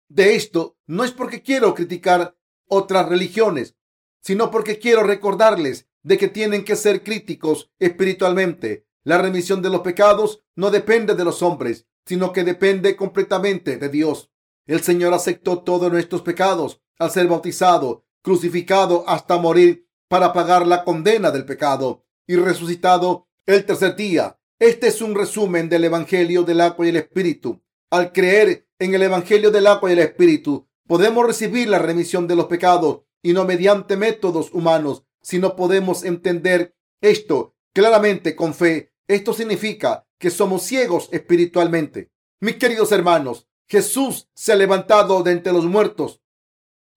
de 0.09 0.35
esto 0.35 0.79
no 0.87 1.05
es 1.05 1.11
porque 1.11 1.43
quiero 1.43 1.75
criticar 1.75 2.39
otras 2.67 3.07
religiones, 3.07 3.77
sino 4.23 4.51
porque 4.51 4.79
quiero 4.79 5.03
recordarles 5.03 5.91
de 6.03 6.17
que 6.17 6.29
tienen 6.29 6.65
que 6.65 6.75
ser 6.75 7.05
críticos 7.05 7.71
espiritualmente. 7.79 8.87
La 9.05 9.19
remisión 9.19 9.61
de 9.61 9.69
los 9.69 9.83
pecados 9.83 10.43
no 10.57 10.71
depende 10.71 11.15
de 11.15 11.25
los 11.27 11.43
hombres, 11.43 11.87
sino 12.07 12.33
que 12.33 12.43
depende 12.43 12.97
completamente 12.97 13.77
de 13.77 13.91
Dios. 13.91 14.31
El 14.67 14.81
Señor 14.81 15.13
aceptó 15.13 15.63
todos 15.63 15.93
nuestros 15.93 16.23
pecados 16.23 16.81
al 16.99 17.11
ser 17.11 17.29
bautizado, 17.29 18.07
crucificado 18.23 19.05
hasta 19.07 19.37
morir 19.37 19.87
para 20.09 20.33
pagar 20.33 20.67
la 20.67 20.83
condena 20.83 21.31
del 21.31 21.45
pecado 21.45 22.07
y 22.27 22.37
resucitado 22.37 23.29
el 23.45 23.67
tercer 23.67 23.97
día. 23.97 24.40
Este 24.61 24.89
es 24.89 25.01
un 25.01 25.15
resumen 25.15 25.71
del 25.71 25.85
Evangelio 25.85 26.43
del 26.43 26.61
agua 26.61 26.85
y 26.85 26.91
el 26.91 26.97
Espíritu. 26.97 27.63
Al 27.89 28.13
creer 28.13 28.69
en 28.79 28.95
el 28.95 29.03
Evangelio 29.03 29.51
del 29.51 29.67
agua 29.67 29.89
y 29.89 29.95
el 29.95 30.01
Espíritu, 30.01 30.69
podemos 30.87 31.27
recibir 31.27 31.67
la 31.67 31.79
remisión 31.79 32.29
de 32.29 32.37
los 32.37 32.45
pecados 32.45 33.01
y 33.23 33.33
no 33.33 33.47
mediante 33.47 33.97
métodos 33.97 34.53
humanos, 34.53 35.05
sino 35.23 35.57
podemos 35.57 36.05
entender 36.05 36.77
esto 37.01 37.55
claramente 37.73 38.37
con 38.37 38.53
fe. 38.53 38.93
Esto 39.09 39.33
significa 39.33 40.07
que 40.19 40.29
somos 40.29 40.63
ciegos 40.63 41.09
espiritualmente. 41.11 42.11
Mis 42.41 42.57
queridos 42.57 42.93
hermanos, 42.93 43.49
Jesús 43.67 44.29
se 44.35 44.53
ha 44.53 44.57
levantado 44.57 45.23
de 45.23 45.33
entre 45.33 45.55
los 45.55 45.65
muertos. 45.65 46.21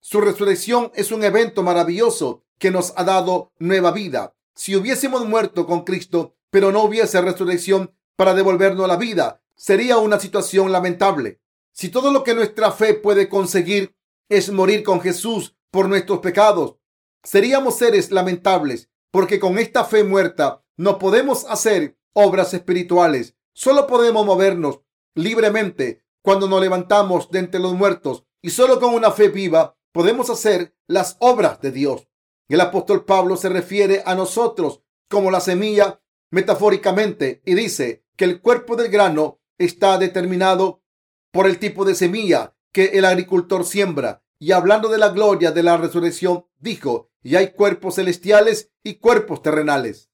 Su 0.00 0.20
resurrección 0.20 0.92
es 0.94 1.12
un 1.12 1.24
evento 1.24 1.62
maravilloso 1.62 2.44
que 2.58 2.70
nos 2.70 2.92
ha 2.94 3.04
dado 3.04 3.54
nueva 3.58 3.90
vida. 3.90 4.36
Si 4.54 4.76
hubiésemos 4.76 5.26
muerto 5.26 5.64
con 5.64 5.84
Cristo, 5.84 6.36
pero 6.54 6.70
no 6.70 6.84
hubiese 6.84 7.20
resurrección 7.20 7.92
para 8.14 8.32
devolvernos 8.32 8.86
la 8.86 8.94
vida, 8.94 9.42
sería 9.56 9.98
una 9.98 10.20
situación 10.20 10.70
lamentable. 10.70 11.40
Si 11.72 11.88
todo 11.88 12.12
lo 12.12 12.22
que 12.22 12.32
nuestra 12.32 12.70
fe 12.70 12.94
puede 12.94 13.28
conseguir 13.28 13.96
es 14.28 14.52
morir 14.52 14.84
con 14.84 15.00
Jesús 15.00 15.56
por 15.72 15.88
nuestros 15.88 16.20
pecados, 16.20 16.76
seríamos 17.24 17.76
seres 17.78 18.12
lamentables, 18.12 18.88
porque 19.10 19.40
con 19.40 19.58
esta 19.58 19.82
fe 19.84 20.04
muerta 20.04 20.62
no 20.76 21.00
podemos 21.00 21.44
hacer 21.46 21.98
obras 22.12 22.54
espirituales. 22.54 23.34
Solo 23.52 23.88
podemos 23.88 24.24
movernos 24.24 24.78
libremente 25.16 26.04
cuando 26.22 26.46
nos 26.46 26.60
levantamos 26.60 27.32
de 27.32 27.40
entre 27.40 27.58
los 27.58 27.74
muertos 27.74 28.26
y 28.40 28.50
solo 28.50 28.78
con 28.78 28.94
una 28.94 29.10
fe 29.10 29.26
viva 29.26 29.76
podemos 29.90 30.30
hacer 30.30 30.76
las 30.86 31.16
obras 31.18 31.60
de 31.60 31.72
Dios. 31.72 32.06
El 32.46 32.60
apóstol 32.60 33.04
Pablo 33.04 33.36
se 33.36 33.48
refiere 33.48 34.04
a 34.06 34.14
nosotros 34.14 34.82
como 35.08 35.32
la 35.32 35.40
semilla 35.40 36.00
metafóricamente 36.34 37.42
y 37.46 37.54
dice 37.54 38.04
que 38.16 38.24
el 38.24 38.40
cuerpo 38.40 38.74
del 38.74 38.90
grano 38.90 39.40
está 39.56 39.98
determinado 39.98 40.82
por 41.30 41.46
el 41.46 41.60
tipo 41.60 41.84
de 41.84 41.94
semilla 41.94 42.56
que 42.72 42.86
el 42.86 43.04
agricultor 43.04 43.64
siembra. 43.64 44.24
Y 44.40 44.50
hablando 44.50 44.88
de 44.88 44.98
la 44.98 45.10
gloria 45.10 45.52
de 45.52 45.62
la 45.62 45.76
resurrección, 45.76 46.46
dijo, 46.58 47.12
y 47.22 47.36
hay 47.36 47.52
cuerpos 47.52 47.94
celestiales 47.94 48.72
y 48.82 48.96
cuerpos 48.96 49.42
terrenales. 49.42 50.10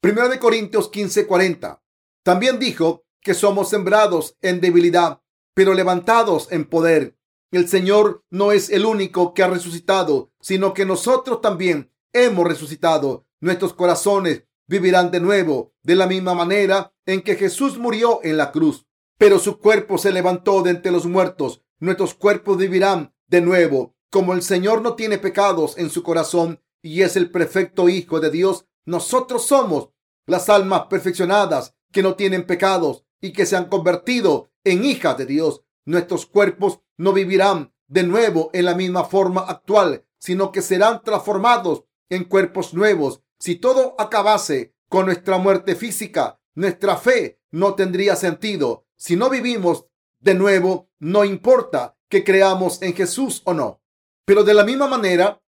Primero 0.00 0.30
de 0.30 0.38
Corintios 0.38 0.90
15:40. 0.90 1.82
También 2.22 2.58
dijo 2.58 3.04
que 3.20 3.34
somos 3.34 3.68
sembrados 3.68 4.38
en 4.40 4.62
debilidad, 4.62 5.20
pero 5.52 5.74
levantados 5.74 6.50
en 6.50 6.64
poder. 6.64 7.18
El 7.50 7.68
Señor 7.68 8.24
no 8.30 8.52
es 8.52 8.70
el 8.70 8.86
único 8.86 9.34
que 9.34 9.42
ha 9.42 9.48
resucitado, 9.48 10.32
sino 10.40 10.72
que 10.72 10.86
nosotros 10.86 11.42
también 11.42 11.92
hemos 12.14 12.46
resucitado. 12.46 13.26
Nuestros 13.40 13.74
corazones 13.74 14.47
vivirán 14.68 15.10
de 15.10 15.20
nuevo, 15.20 15.74
de 15.82 15.96
la 15.96 16.06
misma 16.06 16.34
manera 16.34 16.94
en 17.06 17.22
que 17.22 17.34
Jesús 17.34 17.78
murió 17.78 18.20
en 18.22 18.36
la 18.36 18.52
cruz. 18.52 18.86
Pero 19.16 19.40
su 19.40 19.58
cuerpo 19.58 19.98
se 19.98 20.12
levantó 20.12 20.62
de 20.62 20.70
entre 20.70 20.92
los 20.92 21.06
muertos. 21.06 21.64
Nuestros 21.80 22.14
cuerpos 22.14 22.58
vivirán 22.58 23.14
de 23.26 23.40
nuevo. 23.40 23.96
Como 24.10 24.32
el 24.34 24.42
Señor 24.42 24.82
no 24.82 24.94
tiene 24.94 25.18
pecados 25.18 25.76
en 25.76 25.90
su 25.90 26.02
corazón 26.02 26.62
y 26.82 27.02
es 27.02 27.16
el 27.16 27.30
perfecto 27.30 27.88
Hijo 27.88 28.20
de 28.20 28.30
Dios, 28.30 28.66
nosotros 28.84 29.46
somos 29.46 29.90
las 30.26 30.48
almas 30.48 30.82
perfeccionadas 30.88 31.74
que 31.92 32.02
no 32.02 32.14
tienen 32.14 32.46
pecados 32.46 33.04
y 33.20 33.32
que 33.32 33.46
se 33.46 33.56
han 33.56 33.66
convertido 33.66 34.52
en 34.64 34.84
hijas 34.84 35.18
de 35.18 35.26
Dios. 35.26 35.62
Nuestros 35.84 36.26
cuerpos 36.26 36.80
no 36.96 37.12
vivirán 37.12 37.72
de 37.86 38.02
nuevo 38.02 38.50
en 38.52 38.66
la 38.66 38.74
misma 38.74 39.04
forma 39.04 39.40
actual, 39.40 40.04
sino 40.18 40.52
que 40.52 40.62
serán 40.62 41.02
transformados 41.02 41.84
en 42.10 42.24
cuerpos 42.24 42.74
nuevos. 42.74 43.22
Si 43.38 43.56
todo 43.56 43.94
acabase 43.98 44.74
con 44.88 45.06
nuestra 45.06 45.38
muerte 45.38 45.76
física, 45.76 46.40
nuestra 46.54 46.96
fe 46.96 47.40
no 47.50 47.74
tendría 47.74 48.16
sentido. 48.16 48.86
Si 48.96 49.16
no 49.16 49.30
vivimos 49.30 49.86
de 50.18 50.34
nuevo, 50.34 50.90
no 50.98 51.24
importa 51.24 51.96
que 52.08 52.24
creamos 52.24 52.82
en 52.82 52.94
Jesús 52.94 53.42
o 53.44 53.54
no. 53.54 53.82
Pero 54.24 54.44
de 54.44 54.54
la 54.54 54.64
misma 54.64 54.88
manera 54.88 55.40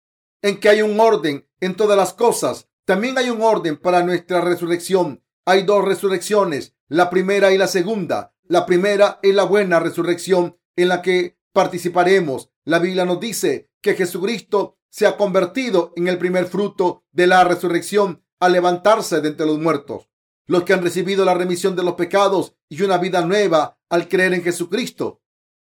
en 0.42 0.60
que 0.60 0.68
hay 0.68 0.82
un 0.82 1.00
orden 1.00 1.48
en 1.60 1.76
todas 1.76 1.96
las 1.96 2.12
cosas, 2.12 2.68
también 2.84 3.18
hay 3.18 3.30
un 3.30 3.42
orden 3.42 3.76
para 3.76 4.02
nuestra 4.02 4.40
resurrección. 4.40 5.24
Hay 5.44 5.62
dos 5.62 5.84
resurrecciones, 5.84 6.74
la 6.88 7.10
primera 7.10 7.52
y 7.52 7.58
la 7.58 7.68
segunda. 7.68 8.34
La 8.44 8.66
primera 8.66 9.18
es 9.22 9.34
la 9.34 9.44
buena 9.44 9.80
resurrección 9.80 10.58
en 10.76 10.88
la 10.88 11.02
que 11.02 11.38
participaremos. 11.52 12.50
La 12.64 12.78
Biblia 12.78 13.04
nos 13.04 13.20
dice 13.20 13.70
que 13.80 13.94
Jesucristo 13.94 14.77
se 14.90 15.06
ha 15.06 15.16
convertido 15.16 15.92
en 15.96 16.08
el 16.08 16.18
primer 16.18 16.46
fruto 16.46 17.04
de 17.12 17.26
la 17.26 17.44
resurrección 17.44 18.24
al 18.40 18.52
levantarse 18.52 19.20
de 19.20 19.28
entre 19.28 19.46
los 19.46 19.58
muertos. 19.58 20.08
Los 20.46 20.64
que 20.64 20.72
han 20.72 20.82
recibido 20.82 21.24
la 21.24 21.34
remisión 21.34 21.76
de 21.76 21.82
los 21.82 21.94
pecados 21.94 22.54
y 22.68 22.82
una 22.82 22.98
vida 22.98 23.24
nueva 23.24 23.78
al 23.88 24.08
creer 24.08 24.34
en 24.34 24.42
Jesucristo. 24.42 25.20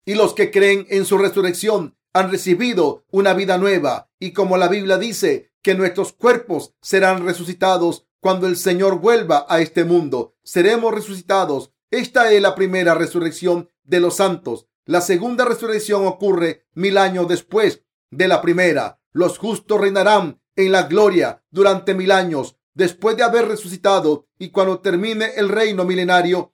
Y 0.05 0.15
los 0.15 0.33
que 0.33 0.49
creen 0.49 0.87
en 0.89 1.05
su 1.05 1.17
resurrección 1.17 1.97
han 2.13 2.31
recibido 2.31 3.05
una 3.11 3.33
vida 3.33 3.57
nueva. 3.57 4.09
Y 4.19 4.31
como 4.31 4.57
la 4.57 4.67
Biblia 4.67 4.97
dice 4.97 5.51
que 5.61 5.75
nuestros 5.75 6.13
cuerpos 6.13 6.73
serán 6.81 7.25
resucitados 7.25 8.07
cuando 8.21 8.47
el 8.47 8.55
Señor 8.55 8.99
vuelva 8.99 9.47
a 9.49 9.61
este 9.61 9.83
mundo, 9.83 10.35
seremos 10.43 10.93
resucitados. 10.93 11.73
Esta 11.89 12.31
es 12.31 12.41
la 12.41 12.53
primera 12.53 12.93
resurrección 12.93 13.69
de 13.83 13.99
los 13.99 14.17
santos. 14.17 14.67
La 14.85 15.01
segunda 15.01 15.43
resurrección 15.43 16.05
ocurre 16.05 16.67
mil 16.73 16.97
años 16.97 17.27
después 17.27 17.83
de 18.11 18.27
la 18.27 18.41
primera. 18.41 19.00
Los 19.11 19.37
justos 19.37 19.79
reinarán 19.79 20.41
en 20.55 20.71
la 20.71 20.83
gloria 20.83 21.43
durante 21.49 21.93
mil 21.93 22.11
años 22.11 22.57
después 22.73 23.17
de 23.17 23.23
haber 23.23 23.47
resucitado 23.47 24.27
y 24.37 24.49
cuando 24.49 24.79
termine 24.79 25.31
el 25.35 25.49
reino 25.49 25.83
milenario, 25.85 26.53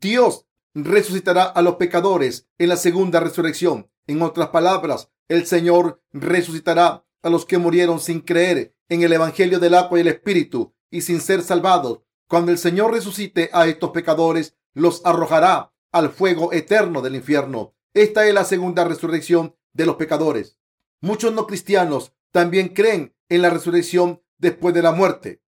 Dios 0.00 0.46
resucitará 0.74 1.44
a 1.44 1.62
los 1.62 1.76
pecadores 1.76 2.48
en 2.58 2.68
la 2.68 2.76
segunda 2.76 3.20
resurrección. 3.20 3.90
En 4.06 4.22
otras 4.22 4.48
palabras, 4.48 5.10
el 5.28 5.46
Señor 5.46 6.02
resucitará 6.12 7.04
a 7.22 7.30
los 7.30 7.46
que 7.46 7.58
murieron 7.58 7.98
sin 7.98 8.20
creer 8.20 8.76
en 8.88 9.02
el 9.02 9.12
Evangelio 9.12 9.58
del 9.58 9.74
agua 9.74 9.98
y 9.98 10.02
el 10.02 10.08
Espíritu 10.08 10.74
y 10.90 11.00
sin 11.00 11.20
ser 11.20 11.42
salvados. 11.42 12.00
Cuando 12.28 12.52
el 12.52 12.58
Señor 12.58 12.92
resucite 12.92 13.50
a 13.52 13.66
estos 13.66 13.90
pecadores, 13.90 14.54
los 14.74 15.04
arrojará 15.04 15.72
al 15.92 16.10
fuego 16.10 16.52
eterno 16.52 17.00
del 17.00 17.16
infierno. 17.16 17.74
Esta 17.94 18.26
es 18.26 18.34
la 18.34 18.44
segunda 18.44 18.84
resurrección 18.84 19.56
de 19.72 19.86
los 19.86 19.96
pecadores. 19.96 20.58
Muchos 21.00 21.32
no 21.32 21.46
cristianos 21.46 22.14
también 22.32 22.68
creen 22.68 23.14
en 23.28 23.42
la 23.42 23.50
resurrección 23.50 24.22
después 24.38 24.74
de 24.74 24.82
la 24.82 24.92
muerte. 24.92 25.42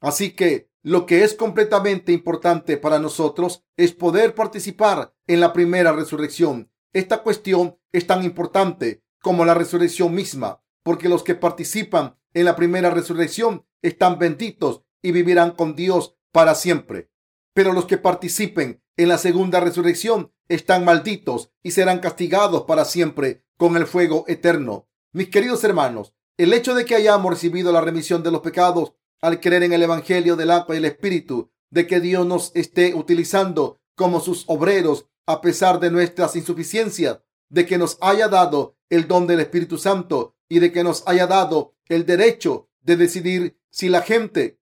Así 0.00 0.32
que 0.32 0.70
lo 0.82 1.06
que 1.06 1.24
es 1.24 1.34
completamente 1.34 2.12
importante 2.12 2.76
para 2.76 2.98
nosotros 2.98 3.64
es 3.76 3.92
poder 3.92 4.34
participar 4.34 5.14
en 5.26 5.40
la 5.40 5.52
primera 5.52 5.92
resurrección. 5.92 6.70
Esta 6.92 7.22
cuestión 7.22 7.78
es 7.92 8.06
tan 8.06 8.24
importante 8.24 9.02
como 9.20 9.44
la 9.44 9.54
resurrección 9.54 10.14
misma, 10.14 10.62
porque 10.84 11.08
los 11.08 11.24
que 11.24 11.34
participan 11.34 12.16
en 12.34 12.44
la 12.44 12.54
primera 12.54 12.90
resurrección 12.90 13.66
están 13.82 14.18
benditos 14.18 14.82
y 15.02 15.10
vivirán 15.12 15.52
con 15.52 15.74
Dios 15.74 16.16
para 16.30 16.54
siempre. 16.54 17.10
Pero 17.52 17.72
los 17.72 17.86
que 17.86 17.98
participen 17.98 18.82
en 18.96 19.08
la 19.08 19.18
segunda 19.18 19.60
resurrección 19.60 20.32
están 20.48 20.84
malditos 20.84 21.52
y 21.62 21.72
serán 21.72 21.98
castigados 21.98 22.62
para 22.62 22.84
siempre 22.84 23.45
con 23.56 23.76
el 23.76 23.86
fuego 23.86 24.24
eterno. 24.28 24.88
Mis 25.12 25.28
queridos 25.28 25.64
hermanos, 25.64 26.14
el 26.36 26.52
hecho 26.52 26.74
de 26.74 26.84
que 26.84 26.94
hayamos 26.94 27.30
recibido 27.30 27.72
la 27.72 27.80
remisión 27.80 28.22
de 28.22 28.30
los 28.30 28.42
pecados 28.42 28.92
al 29.20 29.40
creer 29.40 29.62
en 29.62 29.72
el 29.72 29.82
Evangelio 29.82 30.36
del 30.36 30.50
agua 30.50 30.74
y 30.74 30.78
el 30.78 30.84
Espíritu, 30.84 31.50
de 31.70 31.86
que 31.86 32.00
Dios 32.00 32.26
nos 32.26 32.52
esté 32.54 32.94
utilizando 32.94 33.80
como 33.94 34.20
sus 34.20 34.44
obreros 34.46 35.06
a 35.26 35.40
pesar 35.40 35.80
de 35.80 35.90
nuestras 35.90 36.36
insuficiencias, 36.36 37.20
de 37.48 37.66
que 37.66 37.78
nos 37.78 37.98
haya 38.00 38.28
dado 38.28 38.76
el 38.90 39.08
don 39.08 39.26
del 39.26 39.40
Espíritu 39.40 39.78
Santo 39.78 40.36
y 40.48 40.58
de 40.60 40.70
que 40.72 40.84
nos 40.84 41.02
haya 41.06 41.26
dado 41.26 41.74
el 41.88 42.06
derecho 42.06 42.68
de 42.80 42.96
decidir 42.96 43.58
si 43.70 43.88
la 43.88 44.02
gente 44.02 44.60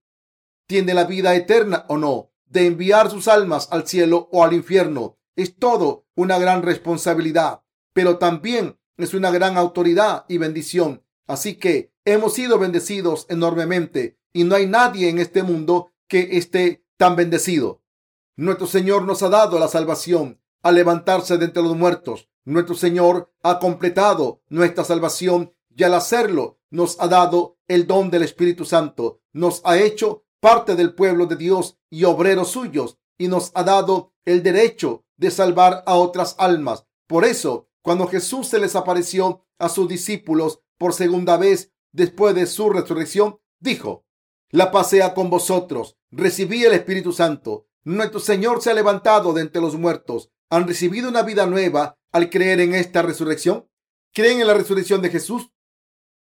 tiene 0.67 0.93
la 0.93 1.03
vida 1.03 1.35
eterna 1.35 1.85
o 1.89 1.97
no, 1.97 2.31
de 2.45 2.65
enviar 2.65 3.11
sus 3.11 3.27
almas 3.27 3.67
al 3.71 3.87
cielo 3.87 4.29
o 4.31 4.43
al 4.43 4.53
infierno. 4.53 5.17
Es 5.35 5.57
todo 5.57 6.07
una 6.15 6.39
gran 6.39 6.63
responsabilidad, 6.63 7.61
pero 7.93 8.17
también 8.17 8.79
es 8.97 9.13
una 9.13 9.31
gran 9.31 9.57
autoridad 9.57 10.25
y 10.27 10.37
bendición. 10.37 11.03
Así 11.27 11.55
que 11.55 11.91
hemos 12.05 12.33
sido 12.33 12.59
bendecidos 12.59 13.25
enormemente 13.29 14.17
y 14.33 14.43
no 14.43 14.55
hay 14.55 14.67
nadie 14.67 15.09
en 15.09 15.19
este 15.19 15.43
mundo 15.43 15.91
que 16.07 16.37
esté 16.37 16.85
tan 16.97 17.15
bendecido. 17.15 17.81
Nuestro 18.35 18.67
Señor 18.67 19.03
nos 19.03 19.23
ha 19.23 19.29
dado 19.29 19.59
la 19.59 19.67
salvación 19.67 20.41
al 20.61 20.75
levantarse 20.75 21.37
de 21.37 21.45
entre 21.45 21.63
los 21.63 21.75
muertos. 21.75 22.29
Nuestro 22.43 22.75
Señor 22.75 23.33
ha 23.43 23.59
completado 23.59 24.41
nuestra 24.49 24.83
salvación 24.83 25.53
y 25.75 25.83
al 25.83 25.93
hacerlo 25.93 26.59
nos 26.69 26.99
ha 26.99 27.07
dado 27.07 27.57
el 27.67 27.87
don 27.87 28.09
del 28.09 28.23
Espíritu 28.23 28.65
Santo. 28.65 29.21
Nos 29.33 29.61
ha 29.63 29.77
hecho 29.77 30.25
parte 30.39 30.75
del 30.75 30.93
pueblo 30.93 31.25
de 31.25 31.37
Dios 31.37 31.77
y 31.89 32.03
obreros 32.03 32.49
suyos 32.49 32.97
y 33.17 33.27
nos 33.27 33.51
ha 33.55 33.63
dado 33.63 34.13
el 34.25 34.43
derecho 34.43 35.05
de 35.17 35.31
salvar 35.31 35.83
a 35.85 35.95
otras 35.95 36.35
almas. 36.37 36.85
Por 37.07 37.25
eso, 37.25 37.69
cuando 37.85 38.07
Jesús 38.07 38.47
se 38.47 38.57
les 38.57 38.75
apareció 38.75 39.45
a 39.59 39.69
sus 39.69 39.87
discípulos 39.87 40.59
por 40.79 40.95
segunda 40.95 41.37
vez 41.37 41.71
después 41.91 42.33
de 42.33 42.47
su 42.47 42.71
resurrección, 42.71 43.37
dijo, 43.59 44.07
la 44.49 44.71
pasea 44.71 45.13
con 45.13 45.29
vosotros, 45.29 45.95
recibí 46.09 46.63
el 46.63 46.73
Espíritu 46.73 47.11
Santo. 47.13 47.67
Nuestro 47.83 48.19
Señor 48.19 48.63
se 48.63 48.71
ha 48.71 48.73
levantado 48.73 49.33
de 49.33 49.43
entre 49.43 49.61
los 49.61 49.75
muertos. 49.75 50.31
¿Han 50.49 50.67
recibido 50.67 51.09
una 51.09 51.21
vida 51.21 51.45
nueva 51.45 51.99
al 52.11 52.31
creer 52.31 52.59
en 52.59 52.73
esta 52.73 53.03
resurrección? 53.03 53.69
¿Creen 54.15 54.41
en 54.41 54.47
la 54.47 54.55
resurrección 54.55 55.03
de 55.03 55.11
Jesús? 55.11 55.51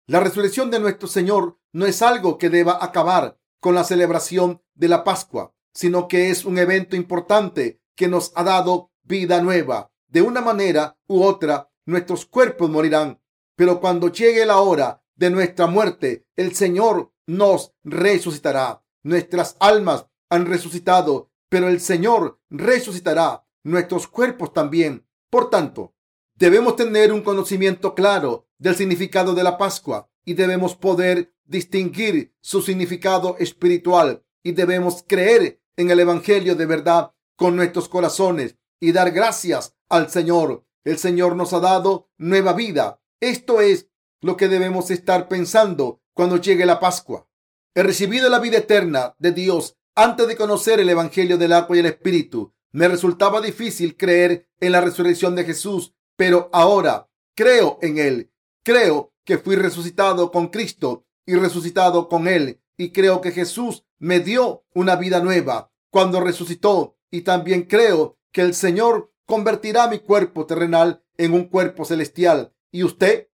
La 0.08 0.18
resurrección 0.18 0.68
de 0.68 0.80
nuestro 0.80 1.06
Señor 1.06 1.60
no 1.70 1.86
es 1.86 2.02
algo 2.02 2.38
que 2.38 2.50
deba 2.50 2.84
acabar 2.84 3.38
con 3.60 3.76
la 3.76 3.84
celebración 3.84 4.64
de 4.74 4.88
la 4.88 5.04
Pascua, 5.04 5.54
sino 5.72 6.08
que 6.08 6.30
es 6.30 6.44
un 6.44 6.58
evento 6.58 6.96
importante 6.96 7.80
que 7.94 8.08
nos 8.08 8.32
ha 8.34 8.42
dado 8.42 8.90
vida 9.04 9.40
nueva. 9.40 9.91
De 10.12 10.20
una 10.20 10.42
manera 10.42 10.98
u 11.06 11.22
otra, 11.22 11.70
nuestros 11.86 12.26
cuerpos 12.26 12.68
morirán, 12.68 13.22
pero 13.56 13.80
cuando 13.80 14.12
llegue 14.12 14.44
la 14.44 14.58
hora 14.58 15.02
de 15.14 15.30
nuestra 15.30 15.66
muerte, 15.66 16.26
el 16.36 16.54
Señor 16.54 17.14
nos 17.26 17.72
resucitará. 17.82 18.84
Nuestras 19.02 19.56
almas 19.58 20.04
han 20.28 20.44
resucitado, 20.44 21.30
pero 21.48 21.68
el 21.68 21.80
Señor 21.80 22.38
resucitará 22.50 23.46
nuestros 23.64 24.06
cuerpos 24.06 24.52
también. 24.52 25.06
Por 25.30 25.48
tanto, 25.48 25.94
debemos 26.34 26.76
tener 26.76 27.10
un 27.10 27.22
conocimiento 27.22 27.94
claro 27.94 28.46
del 28.58 28.76
significado 28.76 29.32
de 29.32 29.44
la 29.44 29.56
Pascua 29.56 30.10
y 30.26 30.34
debemos 30.34 30.76
poder 30.76 31.32
distinguir 31.44 32.34
su 32.42 32.60
significado 32.60 33.36
espiritual 33.38 34.22
y 34.42 34.52
debemos 34.52 35.06
creer 35.08 35.62
en 35.78 35.90
el 35.90 36.00
Evangelio 36.00 36.54
de 36.54 36.66
verdad 36.66 37.14
con 37.34 37.56
nuestros 37.56 37.88
corazones 37.88 38.58
y 38.82 38.90
dar 38.90 39.12
gracias 39.12 39.76
al 39.88 40.10
Señor. 40.10 40.66
El 40.82 40.98
Señor 40.98 41.36
nos 41.36 41.52
ha 41.52 41.60
dado 41.60 42.10
nueva 42.18 42.52
vida. 42.52 43.00
Esto 43.20 43.60
es 43.60 43.88
lo 44.20 44.36
que 44.36 44.48
debemos 44.48 44.90
estar 44.90 45.28
pensando 45.28 46.02
cuando 46.12 46.38
llegue 46.38 46.66
la 46.66 46.80
Pascua. 46.80 47.28
He 47.76 47.84
recibido 47.84 48.28
la 48.28 48.40
vida 48.40 48.58
eterna 48.58 49.14
de 49.20 49.30
Dios 49.30 49.78
antes 49.94 50.26
de 50.26 50.36
conocer 50.36 50.80
el 50.80 50.90
Evangelio 50.90 51.38
del 51.38 51.52
agua 51.52 51.76
y 51.76 51.78
el 51.78 51.86
Espíritu. 51.86 52.54
Me 52.72 52.88
resultaba 52.88 53.40
difícil 53.40 53.96
creer 53.96 54.48
en 54.58 54.72
la 54.72 54.80
resurrección 54.80 55.36
de 55.36 55.44
Jesús, 55.44 55.94
pero 56.16 56.50
ahora 56.52 57.08
creo 57.36 57.78
en 57.82 57.98
Él. 57.98 58.32
Creo 58.64 59.14
que 59.24 59.38
fui 59.38 59.54
resucitado 59.54 60.32
con 60.32 60.48
Cristo 60.48 61.06
y 61.24 61.36
resucitado 61.36 62.08
con 62.08 62.26
Él. 62.26 62.60
Y 62.76 62.90
creo 62.90 63.20
que 63.20 63.30
Jesús 63.30 63.84
me 64.00 64.18
dio 64.18 64.64
una 64.74 64.96
vida 64.96 65.20
nueva 65.20 65.70
cuando 65.88 66.20
resucitó. 66.20 66.98
Y 67.12 67.20
también 67.20 67.62
creo 67.62 68.18
que 68.32 68.40
el 68.40 68.54
Señor 68.54 69.12
convertirá 69.26 69.88
mi 69.88 70.00
cuerpo 70.00 70.46
terrenal 70.46 71.04
en 71.16 71.34
un 71.34 71.44
cuerpo 71.44 71.84
celestial. 71.84 72.54
¿Y 72.70 72.82
usted? 72.84 73.28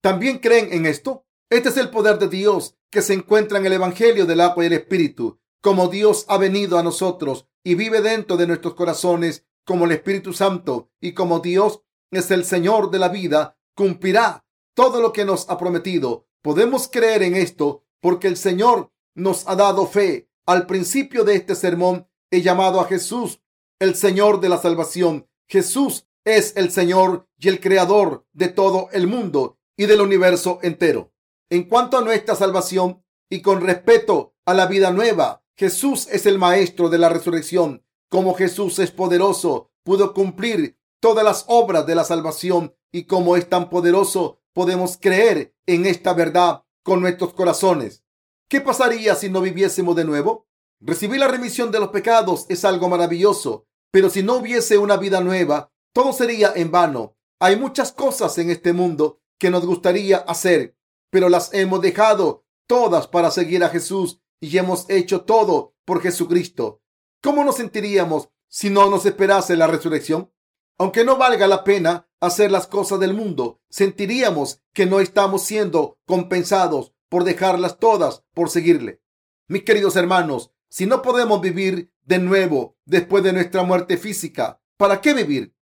¿También 0.00 0.38
creen 0.38 0.72
en 0.72 0.86
esto? 0.86 1.26
Este 1.50 1.70
es 1.70 1.76
el 1.76 1.90
poder 1.90 2.18
de 2.18 2.28
Dios 2.28 2.76
que 2.90 3.02
se 3.02 3.14
encuentra 3.14 3.58
en 3.58 3.66
el 3.66 3.72
Evangelio 3.72 4.26
del 4.26 4.40
agua 4.40 4.64
y 4.64 4.66
el 4.68 4.74
Espíritu. 4.74 5.40
Como 5.60 5.88
Dios 5.88 6.26
ha 6.28 6.38
venido 6.38 6.78
a 6.78 6.82
nosotros 6.82 7.46
y 7.64 7.74
vive 7.74 8.00
dentro 8.00 8.36
de 8.36 8.46
nuestros 8.46 8.74
corazones 8.74 9.46
como 9.64 9.84
el 9.84 9.92
Espíritu 9.92 10.32
Santo 10.32 10.90
y 11.00 11.12
como 11.12 11.40
Dios 11.40 11.82
es 12.10 12.30
el 12.30 12.44
Señor 12.44 12.90
de 12.90 12.98
la 12.98 13.08
vida, 13.08 13.56
cumplirá 13.74 14.44
todo 14.74 15.00
lo 15.00 15.12
que 15.12 15.24
nos 15.24 15.48
ha 15.48 15.58
prometido. 15.58 16.26
Podemos 16.42 16.88
creer 16.88 17.22
en 17.22 17.36
esto 17.36 17.84
porque 18.00 18.28
el 18.28 18.36
Señor 18.36 18.92
nos 19.14 19.48
ha 19.48 19.56
dado 19.56 19.86
fe. 19.86 20.28
Al 20.46 20.66
principio 20.66 21.24
de 21.24 21.36
este 21.36 21.54
sermón 21.54 22.08
he 22.30 22.42
llamado 22.42 22.80
a 22.80 22.86
Jesús 22.86 23.40
el 23.82 23.96
Señor 23.96 24.40
de 24.40 24.48
la 24.48 24.58
salvación. 24.58 25.26
Jesús 25.48 26.06
es 26.24 26.56
el 26.56 26.70
Señor 26.70 27.26
y 27.36 27.48
el 27.48 27.58
Creador 27.58 28.24
de 28.32 28.46
todo 28.46 28.88
el 28.92 29.08
mundo 29.08 29.58
y 29.76 29.86
del 29.86 30.00
universo 30.00 30.60
entero. 30.62 31.12
En 31.50 31.64
cuanto 31.64 31.98
a 31.98 32.02
nuestra 32.02 32.36
salvación 32.36 33.02
y 33.28 33.42
con 33.42 33.60
respeto 33.60 34.36
a 34.44 34.54
la 34.54 34.66
vida 34.66 34.92
nueva, 34.92 35.42
Jesús 35.56 36.06
es 36.12 36.26
el 36.26 36.38
Maestro 36.38 36.90
de 36.90 36.98
la 36.98 37.08
resurrección. 37.08 37.84
Como 38.08 38.34
Jesús 38.34 38.78
es 38.78 38.92
poderoso, 38.92 39.72
pudo 39.82 40.14
cumplir 40.14 40.78
todas 41.00 41.24
las 41.24 41.44
obras 41.48 41.84
de 41.84 41.96
la 41.96 42.04
salvación 42.04 42.76
y 42.92 43.06
como 43.06 43.36
es 43.36 43.48
tan 43.48 43.68
poderoso, 43.68 44.42
podemos 44.52 44.96
creer 44.96 45.56
en 45.66 45.86
esta 45.86 46.12
verdad 46.12 46.62
con 46.84 47.00
nuestros 47.00 47.34
corazones. 47.34 48.04
¿Qué 48.48 48.60
pasaría 48.60 49.16
si 49.16 49.28
no 49.28 49.40
viviésemos 49.40 49.96
de 49.96 50.04
nuevo? 50.04 50.46
Recibir 50.78 51.18
la 51.18 51.26
remisión 51.26 51.72
de 51.72 51.80
los 51.80 51.88
pecados 51.88 52.46
es 52.48 52.64
algo 52.64 52.88
maravilloso, 52.88 53.66
pero 53.92 54.10
si 54.10 54.22
no 54.22 54.36
hubiese 54.36 54.78
una 54.78 54.96
vida 54.96 55.20
nueva, 55.20 55.70
todo 55.92 56.12
sería 56.12 56.52
en 56.56 56.70
vano. 56.70 57.16
Hay 57.38 57.56
muchas 57.56 57.92
cosas 57.92 58.36
en 58.38 58.50
este 58.50 58.72
mundo 58.72 59.20
que 59.38 59.50
nos 59.50 59.66
gustaría 59.66 60.16
hacer, 60.16 60.76
pero 61.10 61.28
las 61.28 61.52
hemos 61.52 61.82
dejado 61.82 62.44
todas 62.66 63.06
para 63.06 63.30
seguir 63.30 63.62
a 63.62 63.68
Jesús 63.68 64.20
y 64.40 64.56
hemos 64.56 64.88
hecho 64.88 65.22
todo 65.22 65.74
por 65.84 66.00
Jesucristo. 66.00 66.80
¿Cómo 67.22 67.44
nos 67.44 67.56
sentiríamos 67.56 68.30
si 68.48 68.70
no 68.70 68.88
nos 68.88 69.04
esperase 69.04 69.56
la 69.56 69.66
resurrección? 69.66 70.32
Aunque 70.78 71.04
no 71.04 71.18
valga 71.18 71.46
la 71.46 71.62
pena 71.62 72.08
hacer 72.18 72.50
las 72.50 72.66
cosas 72.66 72.98
del 72.98 73.12
mundo, 73.12 73.60
sentiríamos 73.68 74.62
que 74.72 74.86
no 74.86 75.00
estamos 75.00 75.42
siendo 75.42 75.98
compensados 76.06 76.94
por 77.10 77.24
dejarlas 77.24 77.78
todas 77.78 78.24
por 78.32 78.48
seguirle. 78.48 79.02
Mis 79.48 79.64
queridos 79.64 79.96
hermanos, 79.96 80.50
si 80.70 80.86
no 80.86 81.02
podemos 81.02 81.42
vivir 81.42 81.91
de 82.04 82.18
nuevo 82.18 82.76
después 82.84 83.22
de 83.24 83.32
nuestra 83.32 83.62
muerte 83.62 83.96
física, 83.96 84.60
¿para 84.76 85.00
qué 85.00 85.14
vivir? 85.14 85.54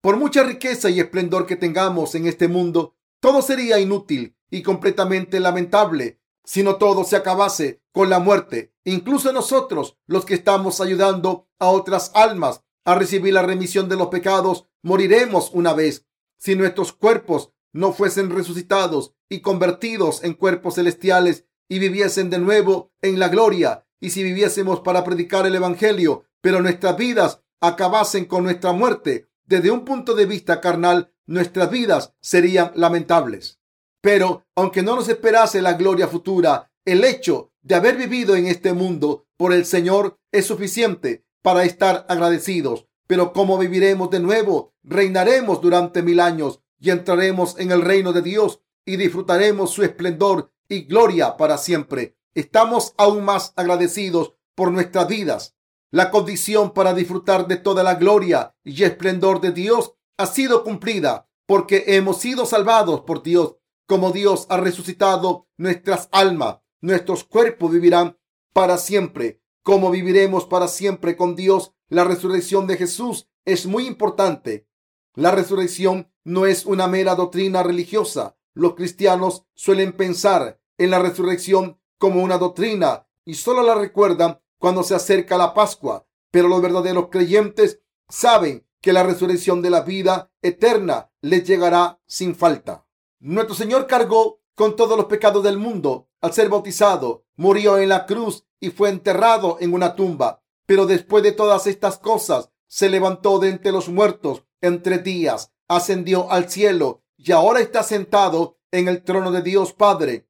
Por 0.00 0.16
mucha 0.16 0.42
riqueza 0.42 0.90
y 0.90 1.00
esplendor 1.00 1.46
que 1.46 1.56
tengamos 1.56 2.14
en 2.14 2.26
este 2.26 2.48
mundo, 2.48 2.96
todo 3.20 3.42
sería 3.42 3.78
inútil 3.78 4.36
y 4.50 4.62
completamente 4.62 5.40
lamentable 5.40 6.20
si 6.44 6.62
no 6.62 6.76
todo 6.76 7.04
se 7.04 7.16
acabase 7.16 7.82
con 7.92 8.08
la 8.08 8.20
muerte. 8.20 8.72
Incluso 8.84 9.32
nosotros, 9.32 9.98
los 10.06 10.24
que 10.24 10.34
estamos 10.34 10.80
ayudando 10.80 11.48
a 11.58 11.66
otras 11.66 12.12
almas 12.14 12.62
a 12.84 12.94
recibir 12.94 13.34
la 13.34 13.42
remisión 13.42 13.88
de 13.88 13.96
los 13.96 14.08
pecados, 14.08 14.68
moriremos 14.82 15.50
una 15.52 15.74
vez. 15.74 16.06
Si 16.38 16.54
nuestros 16.54 16.92
cuerpos 16.92 17.50
no 17.72 17.92
fuesen 17.92 18.30
resucitados 18.30 19.14
y 19.28 19.40
convertidos 19.40 20.22
en 20.22 20.34
cuerpos 20.34 20.76
celestiales 20.76 21.46
y 21.68 21.80
viviesen 21.80 22.30
de 22.30 22.38
nuevo 22.38 22.92
en 23.02 23.18
la 23.18 23.28
gloria, 23.28 23.85
y 24.00 24.10
si 24.10 24.22
viviésemos 24.22 24.80
para 24.80 25.04
predicar 25.04 25.46
el 25.46 25.54
Evangelio, 25.54 26.24
pero 26.40 26.60
nuestras 26.60 26.96
vidas 26.96 27.42
acabasen 27.60 28.26
con 28.26 28.44
nuestra 28.44 28.72
muerte, 28.72 29.28
desde 29.44 29.70
un 29.70 29.84
punto 29.84 30.14
de 30.14 30.26
vista 30.26 30.60
carnal, 30.60 31.12
nuestras 31.26 31.70
vidas 31.70 32.14
serían 32.20 32.72
lamentables. 32.74 33.60
Pero 34.00 34.46
aunque 34.54 34.82
no 34.82 34.96
nos 34.96 35.08
esperase 35.08 35.62
la 35.62 35.74
gloria 35.74 36.08
futura, 36.08 36.70
el 36.84 37.02
hecho 37.04 37.52
de 37.62 37.74
haber 37.74 37.96
vivido 37.96 38.36
en 38.36 38.46
este 38.46 38.72
mundo 38.72 39.26
por 39.36 39.52
el 39.52 39.64
Señor 39.64 40.18
es 40.30 40.46
suficiente 40.46 41.24
para 41.42 41.64
estar 41.64 42.06
agradecidos. 42.08 42.86
Pero 43.06 43.32
como 43.32 43.58
viviremos 43.58 44.10
de 44.10 44.20
nuevo, 44.20 44.74
reinaremos 44.82 45.60
durante 45.60 46.02
mil 46.02 46.20
años 46.20 46.60
y 46.78 46.90
entraremos 46.90 47.58
en 47.58 47.72
el 47.72 47.82
reino 47.82 48.12
de 48.12 48.22
Dios 48.22 48.60
y 48.84 48.96
disfrutaremos 48.96 49.70
su 49.70 49.82
esplendor 49.82 50.52
y 50.68 50.82
gloria 50.82 51.36
para 51.36 51.58
siempre. 51.58 52.16
Estamos 52.36 52.92
aún 52.98 53.24
más 53.24 53.54
agradecidos 53.56 54.34
por 54.54 54.70
nuestras 54.70 55.08
vidas. 55.08 55.56
La 55.90 56.10
condición 56.10 56.74
para 56.74 56.92
disfrutar 56.92 57.48
de 57.48 57.56
toda 57.56 57.82
la 57.82 57.94
gloria 57.94 58.54
y 58.62 58.84
esplendor 58.84 59.40
de 59.40 59.52
Dios 59.52 59.94
ha 60.18 60.26
sido 60.26 60.62
cumplida 60.62 61.30
porque 61.46 61.84
hemos 61.86 62.18
sido 62.18 62.44
salvados 62.44 63.00
por 63.00 63.22
Dios. 63.22 63.56
Como 63.86 64.12
Dios 64.12 64.44
ha 64.50 64.58
resucitado 64.58 65.48
nuestras 65.56 66.10
almas, 66.12 66.58
nuestros 66.82 67.24
cuerpos 67.24 67.72
vivirán 67.72 68.18
para 68.52 68.76
siempre 68.76 69.40
cómo 69.62 69.90
viviremos 69.90 70.44
para 70.44 70.68
siempre 70.68 71.16
con 71.16 71.36
Dios. 71.36 71.72
La 71.88 72.04
resurrección 72.04 72.66
de 72.66 72.76
Jesús 72.76 73.30
es 73.46 73.64
muy 73.64 73.86
importante. 73.86 74.68
La 75.14 75.30
resurrección 75.30 76.12
no 76.22 76.44
es 76.44 76.66
una 76.66 76.86
mera 76.86 77.14
doctrina 77.14 77.62
religiosa. 77.62 78.36
Los 78.52 78.74
cristianos 78.74 79.46
suelen 79.54 79.94
pensar 79.94 80.60
en 80.76 80.90
la 80.90 80.98
resurrección 80.98 81.80
como 81.98 82.22
una 82.22 82.38
doctrina 82.38 83.06
y 83.24 83.34
solo 83.34 83.62
la 83.62 83.74
recuerdan 83.74 84.40
cuando 84.58 84.82
se 84.82 84.94
acerca 84.94 85.36
la 85.36 85.54
Pascua. 85.54 86.06
Pero 86.30 86.48
los 86.48 86.62
verdaderos 86.62 87.08
creyentes 87.10 87.80
saben 88.08 88.66
que 88.80 88.92
la 88.92 89.02
resurrección 89.02 89.62
de 89.62 89.70
la 89.70 89.80
vida 89.80 90.30
eterna 90.42 91.10
les 91.20 91.44
llegará 91.44 92.00
sin 92.06 92.34
falta. 92.34 92.86
Nuestro 93.18 93.54
Señor 93.54 93.86
cargó 93.86 94.40
con 94.54 94.76
todos 94.76 94.96
los 94.96 95.06
pecados 95.06 95.42
del 95.42 95.58
mundo 95.58 96.08
al 96.20 96.32
ser 96.32 96.48
bautizado, 96.48 97.24
murió 97.36 97.78
en 97.78 97.88
la 97.88 98.06
cruz 98.06 98.44
y 98.60 98.70
fue 98.70 98.88
enterrado 98.90 99.58
en 99.60 99.74
una 99.74 99.94
tumba. 99.94 100.42
Pero 100.66 100.86
después 100.86 101.22
de 101.22 101.32
todas 101.32 101.66
estas 101.66 101.98
cosas, 101.98 102.50
se 102.66 102.88
levantó 102.88 103.38
de 103.38 103.50
entre 103.50 103.72
los 103.72 103.88
muertos 103.88 104.44
en 104.60 104.82
tres 104.82 105.04
días, 105.04 105.52
ascendió 105.68 106.30
al 106.30 106.50
cielo 106.50 107.02
y 107.16 107.32
ahora 107.32 107.60
está 107.60 107.82
sentado 107.82 108.58
en 108.70 108.88
el 108.88 109.02
trono 109.04 109.30
de 109.30 109.42
Dios 109.42 109.72
Padre. 109.72 110.28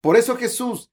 Por 0.00 0.16
eso 0.16 0.36
Jesús 0.36 0.89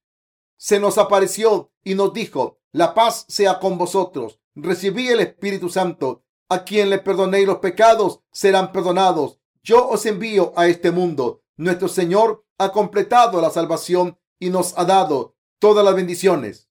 se 0.58 0.80
nos 0.80 0.98
apareció 0.98 1.72
y 1.84 1.96
nos 1.96 2.14
dijo, 2.14 2.60
la 2.72 2.94
paz 2.94 3.26
sea 3.28 3.60
con 3.60 3.78
vosotros. 3.78 4.40
Recibí 4.56 5.08
el 5.08 5.20
Espíritu 5.20 5.70
Santo. 5.70 6.24
A 6.50 6.64
quien 6.64 6.90
le 6.90 7.00
perdonéis 7.00 7.46
los 7.46 7.58
pecados 7.58 8.22
serán 8.32 8.72
perdonados. 8.72 9.40
Yo 9.64 9.88
os 9.88 10.06
envío 10.06 10.54
a 10.56 10.68
este 10.68 10.92
mundo. 10.92 11.44
Nuestro 11.58 11.88
Señor 11.88 12.46
ha 12.58 12.72
completado 12.72 13.42
la 13.42 13.50
salvación 13.50 14.18
y 14.40 14.50
nos 14.50 14.78
ha 14.78 14.86
dado 14.86 15.36
todas 15.60 15.84
las 15.84 15.96
bendiciones. 15.96 16.70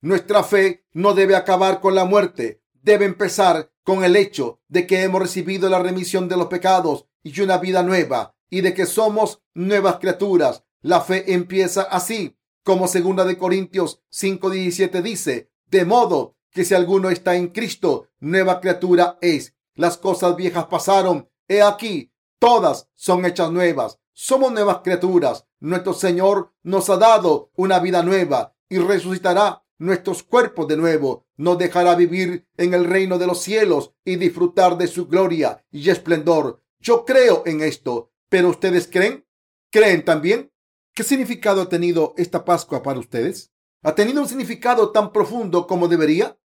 Nuestra 0.00 0.42
fe 0.42 0.84
no 0.92 1.14
debe 1.14 1.36
acabar 1.36 1.80
con 1.80 1.94
la 1.94 2.04
muerte, 2.04 2.62
debe 2.72 3.04
empezar 3.04 3.72
con 3.84 4.04
el 4.04 4.16
hecho 4.16 4.60
de 4.68 4.86
que 4.86 5.02
hemos 5.02 5.20
recibido 5.20 5.68
la 5.68 5.78
remisión 5.78 6.28
de 6.28 6.36
los 6.36 6.46
pecados 6.46 7.06
y 7.22 7.40
una 7.40 7.58
vida 7.58 7.82
nueva 7.82 8.34
y 8.50 8.60
de 8.60 8.74
que 8.74 8.86
somos 8.86 9.42
nuevas 9.54 9.96
criaturas. 9.96 10.64
La 10.82 11.00
fe 11.00 11.32
empieza 11.32 11.82
así, 11.82 12.36
como 12.64 12.88
segunda 12.88 13.24
de 13.24 13.38
Corintios 13.38 14.02
5:17 14.10 15.02
dice, 15.02 15.50
de 15.66 15.84
modo 15.84 16.36
que 16.50 16.64
si 16.64 16.74
alguno 16.74 17.10
está 17.10 17.36
en 17.36 17.48
Cristo, 17.48 18.08
nueva 18.18 18.60
criatura 18.60 19.18
es. 19.20 19.54
Las 19.74 19.98
cosas 19.98 20.34
viejas 20.34 20.66
pasaron, 20.66 21.28
he 21.46 21.62
aquí, 21.62 22.12
todas 22.38 22.88
son 22.94 23.26
hechas 23.26 23.50
nuevas. 23.50 23.98
Somos 24.12 24.52
nuevas 24.52 24.78
criaturas. 24.78 25.46
Nuestro 25.58 25.92
Señor 25.92 26.52
nos 26.62 26.88
ha 26.88 26.96
dado 26.96 27.50
una 27.56 27.80
vida 27.80 28.02
nueva 28.02 28.54
y 28.68 28.78
resucitará 28.78 29.64
nuestros 29.78 30.22
cuerpos 30.22 30.68
de 30.68 30.76
nuevo. 30.76 31.26
Nos 31.36 31.58
dejará 31.58 31.96
vivir 31.96 32.46
en 32.56 32.72
el 32.72 32.84
reino 32.84 33.18
de 33.18 33.26
los 33.26 33.42
cielos 33.42 33.92
y 34.04 34.16
disfrutar 34.16 34.78
de 34.78 34.86
su 34.86 35.08
gloria 35.08 35.64
y 35.70 35.90
esplendor. 35.90 36.62
Yo 36.78 37.04
creo 37.04 37.42
en 37.44 37.60
esto, 37.62 38.12
pero 38.28 38.50
¿ustedes 38.50 38.86
creen? 38.86 39.26
¿Creen 39.70 40.04
también? 40.04 40.52
¿Qué 40.94 41.02
significado 41.02 41.62
ha 41.62 41.68
tenido 41.68 42.14
esta 42.16 42.44
Pascua 42.44 42.82
para 42.82 43.00
ustedes? 43.00 43.52
¿Ha 43.82 43.94
tenido 43.94 44.22
un 44.22 44.28
significado 44.28 44.92
tan 44.92 45.12
profundo 45.12 45.66
como 45.66 45.88
debería? 45.88 46.38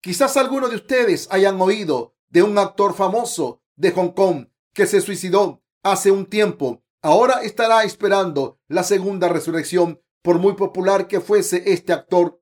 Quizás 0.00 0.36
algunos 0.36 0.70
de 0.70 0.76
ustedes 0.76 1.26
hayan 1.30 1.60
oído 1.60 2.14
de 2.28 2.42
un 2.42 2.56
actor 2.56 2.94
famoso 2.94 3.62
de 3.74 3.90
Hong 3.90 4.12
Kong 4.12 4.46
que 4.72 4.86
se 4.86 5.00
suicidó 5.00 5.62
hace 5.82 6.10
un 6.10 6.26
tiempo 6.26 6.84
ahora 7.04 7.42
estará 7.42 7.84
esperando 7.84 8.58
la 8.66 8.82
segunda 8.82 9.28
resurrección. 9.28 10.00
Por 10.22 10.38
muy 10.38 10.54
popular 10.54 11.06
que 11.06 11.20
fuese 11.20 11.64
este 11.66 11.92
actor, 11.92 12.40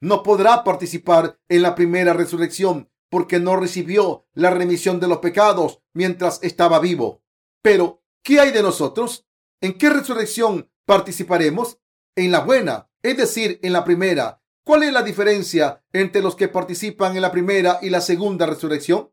no 0.00 0.24
podrá 0.24 0.64
participar 0.64 1.38
en 1.48 1.62
la 1.62 1.76
primera 1.76 2.12
resurrección 2.12 2.90
porque 3.08 3.38
no 3.38 3.54
recibió 3.54 4.26
la 4.32 4.50
remisión 4.50 4.98
de 4.98 5.06
los 5.06 5.18
pecados 5.18 5.80
mientras 5.92 6.40
estaba 6.42 6.80
vivo. 6.80 7.22
Pero, 7.62 8.02
¿qué 8.24 8.40
hay 8.40 8.50
de 8.50 8.62
nosotros? 8.62 9.28
¿En 9.62 9.74
qué 9.76 9.90
resurrección 9.90 10.70
participaremos? 10.86 11.78
En 12.16 12.32
la 12.32 12.40
buena, 12.40 12.88
es 13.02 13.16
decir, 13.16 13.60
en 13.62 13.74
la 13.74 13.84
primera. 13.84 14.42
¿Cuál 14.64 14.84
es 14.84 14.92
la 14.92 15.02
diferencia 15.02 15.84
entre 15.92 16.22
los 16.22 16.34
que 16.34 16.48
participan 16.48 17.14
en 17.14 17.22
la 17.22 17.30
primera 17.30 17.78
y 17.82 17.90
la 17.90 18.00
segunda 18.00 18.46
resurrección? 18.46 19.12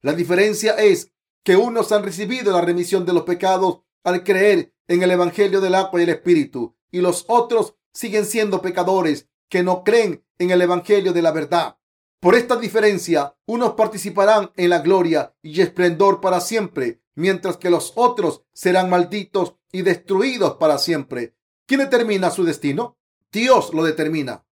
La 0.00 0.14
diferencia 0.14 0.72
es 0.72 1.12
que 1.44 1.56
unos 1.56 1.92
han 1.92 2.04
recibido 2.04 2.52
la 2.52 2.62
remisión 2.62 3.04
de 3.04 3.12
los 3.12 3.24
pecados 3.24 3.80
al 4.02 4.24
creer 4.24 4.74
en 4.88 5.02
el 5.02 5.10
Evangelio 5.10 5.60
del 5.60 5.74
agua 5.74 6.00
y 6.00 6.04
el 6.04 6.10
Espíritu, 6.10 6.74
y 6.90 7.00
los 7.00 7.26
otros 7.28 7.74
siguen 7.92 8.24
siendo 8.24 8.62
pecadores 8.62 9.28
que 9.50 9.62
no 9.62 9.84
creen 9.84 10.24
en 10.38 10.50
el 10.50 10.62
Evangelio 10.62 11.12
de 11.12 11.22
la 11.22 11.32
verdad. 11.32 11.76
Por 12.18 12.34
esta 12.34 12.56
diferencia, 12.56 13.36
unos 13.46 13.74
participarán 13.74 14.52
en 14.56 14.70
la 14.70 14.78
gloria 14.78 15.34
y 15.42 15.60
esplendor 15.60 16.20
para 16.20 16.40
siempre, 16.40 17.01
mientras 17.14 17.56
que 17.56 17.70
los 17.70 17.92
otros 17.96 18.42
serán 18.52 18.90
malditos 18.90 19.56
y 19.70 19.82
destruidos 19.82 20.56
para 20.56 20.78
siempre. 20.78 21.34
¿Quién 21.66 21.80
determina 21.80 22.30
su 22.30 22.44
destino? 22.44 22.98
Dios 23.30 23.72
lo 23.72 23.84
determina. 23.84 24.44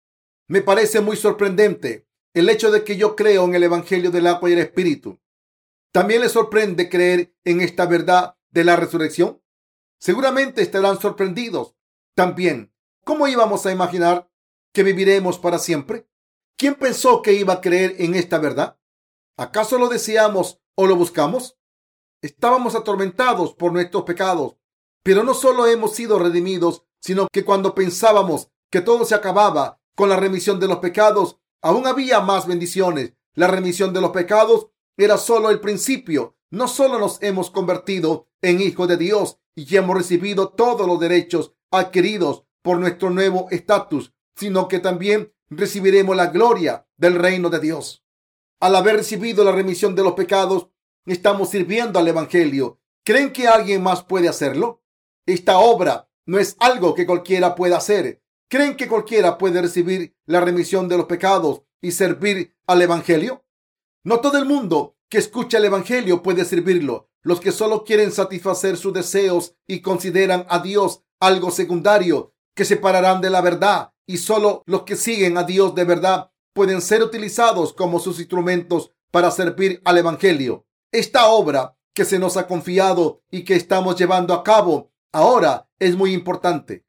Me 0.46 0.62
parece 0.62 1.00
muy 1.00 1.16
sorprendente 1.16 2.06
el 2.34 2.48
hecho 2.48 2.70
de 2.70 2.84
que 2.84 2.96
yo 2.96 3.16
creo 3.16 3.44
en 3.44 3.54
el 3.54 3.64
Evangelio 3.64 4.10
del 4.10 4.26
agua 4.26 4.48
y 4.48 4.52
el 4.52 4.60
Espíritu. 4.60 5.20
También 5.92 6.20
le 6.20 6.28
sorprende 6.28 6.88
creer 6.88 7.34
en 7.44 7.60
esta 7.60 7.86
verdad 7.86 8.38
de 8.50 8.64
la 8.64 8.76
resurrección? 8.76 9.42
Seguramente 9.98 10.62
estarán 10.62 11.00
sorprendidos 11.00 11.76
también. 12.14 12.72
¿Cómo 13.04 13.28
íbamos 13.28 13.66
a 13.66 13.72
imaginar 13.72 14.30
que 14.72 14.82
viviremos 14.82 15.38
para 15.38 15.58
siempre? 15.58 16.08
¿Quién 16.56 16.74
pensó 16.74 17.22
que 17.22 17.32
iba 17.32 17.54
a 17.54 17.60
creer 17.60 17.96
en 17.98 18.14
esta 18.14 18.38
verdad? 18.38 18.78
¿Acaso 19.36 19.78
lo 19.78 19.88
deseamos 19.88 20.60
o 20.74 20.86
lo 20.86 20.96
buscamos? 20.96 21.57
Estábamos 22.22 22.74
atormentados 22.74 23.54
por 23.54 23.72
nuestros 23.72 24.04
pecados, 24.04 24.56
pero 25.02 25.22
no 25.22 25.34
solo 25.34 25.66
hemos 25.66 25.94
sido 25.94 26.18
redimidos, 26.18 26.84
sino 27.00 27.28
que 27.32 27.44
cuando 27.44 27.74
pensábamos 27.74 28.50
que 28.70 28.80
todo 28.80 29.04
se 29.04 29.14
acababa 29.14 29.80
con 29.94 30.08
la 30.08 30.16
remisión 30.16 30.60
de 30.60 30.68
los 30.68 30.78
pecados, 30.78 31.38
aún 31.62 31.86
había 31.86 32.20
más 32.20 32.46
bendiciones. 32.46 33.14
La 33.34 33.46
remisión 33.46 33.92
de 33.92 34.00
los 34.00 34.10
pecados 34.10 34.68
era 34.96 35.16
solo 35.16 35.50
el 35.50 35.60
principio 35.60 36.38
no 36.50 36.66
solo 36.66 36.98
nos 36.98 37.22
hemos 37.22 37.50
convertido 37.50 38.28
en 38.40 38.60
hijos 38.60 38.88
de 38.88 38.96
Dios 38.96 39.38
y 39.54 39.76
hemos 39.76 39.96
recibido 39.96 40.48
todos 40.50 40.86
los 40.86 40.98
derechos 40.98 41.52
adquiridos 41.70 42.44
por 42.62 42.78
nuestro 42.78 43.10
nuevo 43.10 43.48
estatus, 43.50 44.14
sino 44.34 44.68
que 44.68 44.78
también 44.78 45.32
recibiremos 45.50 46.16
la 46.16 46.28
gloria 46.28 46.86
del 46.96 47.16
reino 47.16 47.50
de 47.50 47.60
Dios. 47.60 48.04
Al 48.60 48.76
haber 48.76 48.96
recibido 48.96 49.44
la 49.44 49.52
remisión 49.52 49.94
de 49.94 50.02
los 50.02 50.14
pecados, 50.14 50.68
estamos 51.06 51.50
sirviendo 51.50 51.98
al 51.98 52.08
Evangelio. 52.08 52.80
¿Creen 53.04 53.32
que 53.32 53.48
alguien 53.48 53.82
más 53.82 54.04
puede 54.04 54.28
hacerlo? 54.28 54.82
Esta 55.26 55.58
obra 55.58 56.08
no 56.26 56.38
es 56.38 56.56
algo 56.60 56.94
que 56.94 57.06
cualquiera 57.06 57.54
pueda 57.54 57.78
hacer. 57.78 58.22
¿Creen 58.48 58.76
que 58.76 58.88
cualquiera 58.88 59.38
puede 59.38 59.60
recibir 59.60 60.16
la 60.26 60.40
remisión 60.40 60.88
de 60.88 60.96
los 60.96 61.06
pecados 61.06 61.62
y 61.80 61.92
servir 61.92 62.56
al 62.66 62.82
Evangelio? 62.82 63.44
No 64.04 64.20
todo 64.20 64.38
el 64.38 64.44
mundo 64.44 64.96
que 65.08 65.18
escucha 65.18 65.58
el 65.58 65.64
Evangelio 65.64 66.22
puede 66.22 66.44
servirlo. 66.44 67.10
Los 67.22 67.40
que 67.40 67.52
solo 67.52 67.84
quieren 67.84 68.12
satisfacer 68.12 68.76
sus 68.76 68.92
deseos 68.92 69.54
y 69.66 69.80
consideran 69.80 70.46
a 70.48 70.60
Dios 70.60 71.02
algo 71.20 71.50
secundario, 71.50 72.32
que 72.54 72.64
separarán 72.64 73.20
de 73.20 73.30
la 73.30 73.40
verdad, 73.40 73.92
y 74.06 74.18
solo 74.18 74.62
los 74.66 74.82
que 74.82 74.96
siguen 74.96 75.36
a 75.36 75.42
Dios 75.42 75.74
de 75.74 75.84
verdad 75.84 76.30
pueden 76.54 76.80
ser 76.80 77.02
utilizados 77.02 77.72
como 77.72 78.00
sus 78.00 78.18
instrumentos 78.18 78.92
para 79.10 79.30
servir 79.30 79.80
al 79.84 79.98
Evangelio. 79.98 80.66
Esta 80.92 81.28
obra 81.28 81.76
que 81.94 82.04
se 82.04 82.18
nos 82.18 82.36
ha 82.36 82.46
confiado 82.46 83.22
y 83.30 83.44
que 83.44 83.56
estamos 83.56 83.96
llevando 83.96 84.34
a 84.34 84.44
cabo 84.44 84.92
ahora 85.12 85.68
es 85.78 85.96
muy 85.96 86.12
importante. 86.12 86.84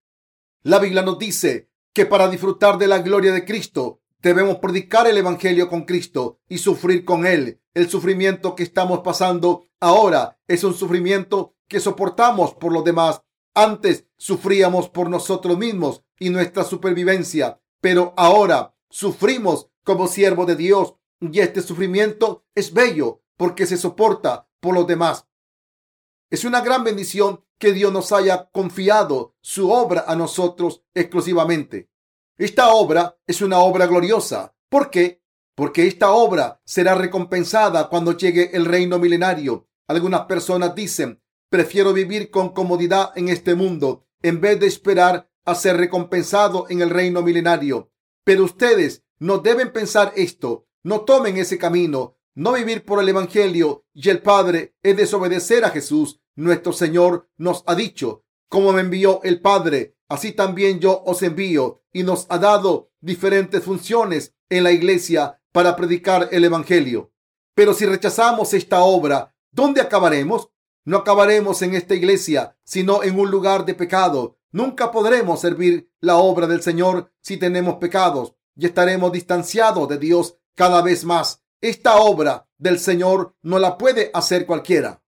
La 0.61 0.79
Biblia 0.79 1.01
nos 1.01 1.17
dice 1.19 1.69
que 1.93 2.05
para 2.05 2.29
disfrutar 2.29 2.77
de 2.77 2.87
la 2.87 2.99
gloria 2.99 3.31
de 3.31 3.45
Cristo 3.45 3.99
Debemos 4.21 4.57
predicar 4.57 5.07
el 5.07 5.17
Evangelio 5.17 5.69
con 5.69 5.83
Cristo 5.85 6.39
y 6.49 6.57
sufrir 6.57 7.05
con 7.05 7.25
Él. 7.25 7.61
El 7.73 7.89
sufrimiento 7.89 8.53
que 8.53 8.63
estamos 8.63 8.99
pasando 8.99 9.67
ahora 9.79 10.37
es 10.45 10.65
un 10.65 10.73
sufrimiento 10.73 11.55
que 11.69 11.79
soportamos 11.79 12.53
por 12.53 12.73
los 12.73 12.83
demás. 12.83 13.21
Antes 13.53 14.07
sufríamos 14.17 14.89
por 14.89 15.09
nosotros 15.09 15.57
mismos 15.57 16.03
y 16.19 16.31
nuestra 16.31 16.65
supervivencia, 16.65 17.61
pero 17.79 18.13
ahora 18.17 18.75
sufrimos 18.89 19.69
como 19.85 20.07
siervo 20.07 20.45
de 20.45 20.57
Dios 20.57 20.95
y 21.21 21.39
este 21.39 21.61
sufrimiento 21.61 22.43
es 22.55 22.73
bello 22.73 23.21
porque 23.39 23.65
se 23.65 23.77
soporta 23.77 24.49
por 24.59 24.75
los 24.75 24.85
demás. 24.85 25.25
Es 26.29 26.43
una 26.43 26.59
gran 26.59 26.83
bendición 26.83 27.45
que 27.57 27.71
Dios 27.71 27.93
nos 27.93 28.11
haya 28.11 28.49
confiado 28.51 29.37
su 29.39 29.71
obra 29.71 30.03
a 30.07 30.17
nosotros 30.17 30.83
exclusivamente. 30.93 31.89
Esta 32.37 32.73
obra 32.73 33.17
es 33.25 33.41
una 33.41 33.59
obra 33.59 33.87
gloriosa. 33.87 34.53
¿Por 34.67 34.89
qué? 34.89 35.23
Porque 35.55 35.87
esta 35.87 36.11
obra 36.11 36.61
será 36.65 36.95
recompensada 36.95 37.87
cuando 37.87 38.17
llegue 38.17 38.53
el 38.57 38.65
reino 38.65 38.99
milenario. 38.99 39.69
Algunas 39.87 40.25
personas 40.25 40.75
dicen, 40.75 41.23
prefiero 41.49 41.93
vivir 41.93 42.31
con 42.31 42.49
comodidad 42.49 43.17
en 43.17 43.29
este 43.29 43.55
mundo 43.55 44.05
en 44.21 44.41
vez 44.41 44.59
de 44.59 44.67
esperar 44.67 45.31
a 45.45 45.55
ser 45.55 45.77
recompensado 45.77 46.65
en 46.67 46.81
el 46.81 46.89
reino 46.89 47.21
milenario. 47.21 47.89
Pero 48.25 48.43
ustedes 48.43 49.05
no 49.17 49.37
deben 49.37 49.71
pensar 49.71 50.11
esto. 50.17 50.67
No 50.83 51.01
tomen 51.01 51.37
ese 51.37 51.57
camino. 51.57 52.18
No 52.35 52.53
vivir 52.53 52.85
por 52.85 53.01
el 53.01 53.09
Evangelio 53.09 53.85
y 53.93 54.09
el 54.09 54.21
Padre 54.21 54.75
es 54.83 54.95
desobedecer 54.95 55.65
a 55.65 55.69
Jesús. 55.69 56.21
nuestro 56.35 56.71
Señor 56.71 57.27
nos 57.37 57.63
ha 57.67 57.75
dicho, 57.75 58.23
como 58.47 58.71
me 58.71 58.81
envió 58.81 59.19
el 59.23 59.41
Padre, 59.41 59.97
así 60.07 60.31
también 60.31 60.79
yo 60.79 61.03
os 61.05 61.21
envío, 61.21 61.81
y 61.91 62.03
nos 62.03 62.27
ha 62.29 62.37
dado 62.37 62.91
diferentes 63.01 63.63
funciones 63.63 64.35
en 64.49 64.63
la 64.63 64.71
iglesia 64.71 65.41
para 65.51 65.75
predicar 65.75 66.29
el 66.31 66.45
Evangelio. 66.45 67.11
Pero 67.55 67.73
si 67.73 67.85
rechazamos 67.85 68.53
esta 68.53 68.83
obra, 68.83 69.35
¿dónde 69.51 69.81
acabaremos? 69.81 70.49
No 70.85 70.97
acabaremos 70.97 71.61
en 71.61 71.75
esta 71.75 71.93
iglesia, 71.93 72.57
sino 72.63 73.03
en 73.03 73.19
un 73.19 73.29
lugar 73.29 73.65
de 73.65 73.73
pecado. 73.73 74.37
Nunca 74.51 74.91
podremos 74.91 75.41
servir 75.41 75.91
la 75.99 76.17
obra 76.17 76.47
del 76.47 76.61
Señor 76.61 77.11
si 77.21 77.37
tenemos 77.37 77.75
pecados 77.75 78.33
y 78.55 78.65
estaremos 78.65 79.11
distanciados 79.11 79.87
de 79.89 79.97
Dios 79.97 80.37
cada 80.55 80.81
vez 80.81 81.03
más. 81.03 81.43
Esta 81.61 81.97
obra 81.97 82.47
del 82.57 82.79
Señor 82.79 83.35
no 83.41 83.59
la 83.59 83.77
puede 83.77 84.11
hacer 84.13 84.45
cualquiera. 84.45 85.03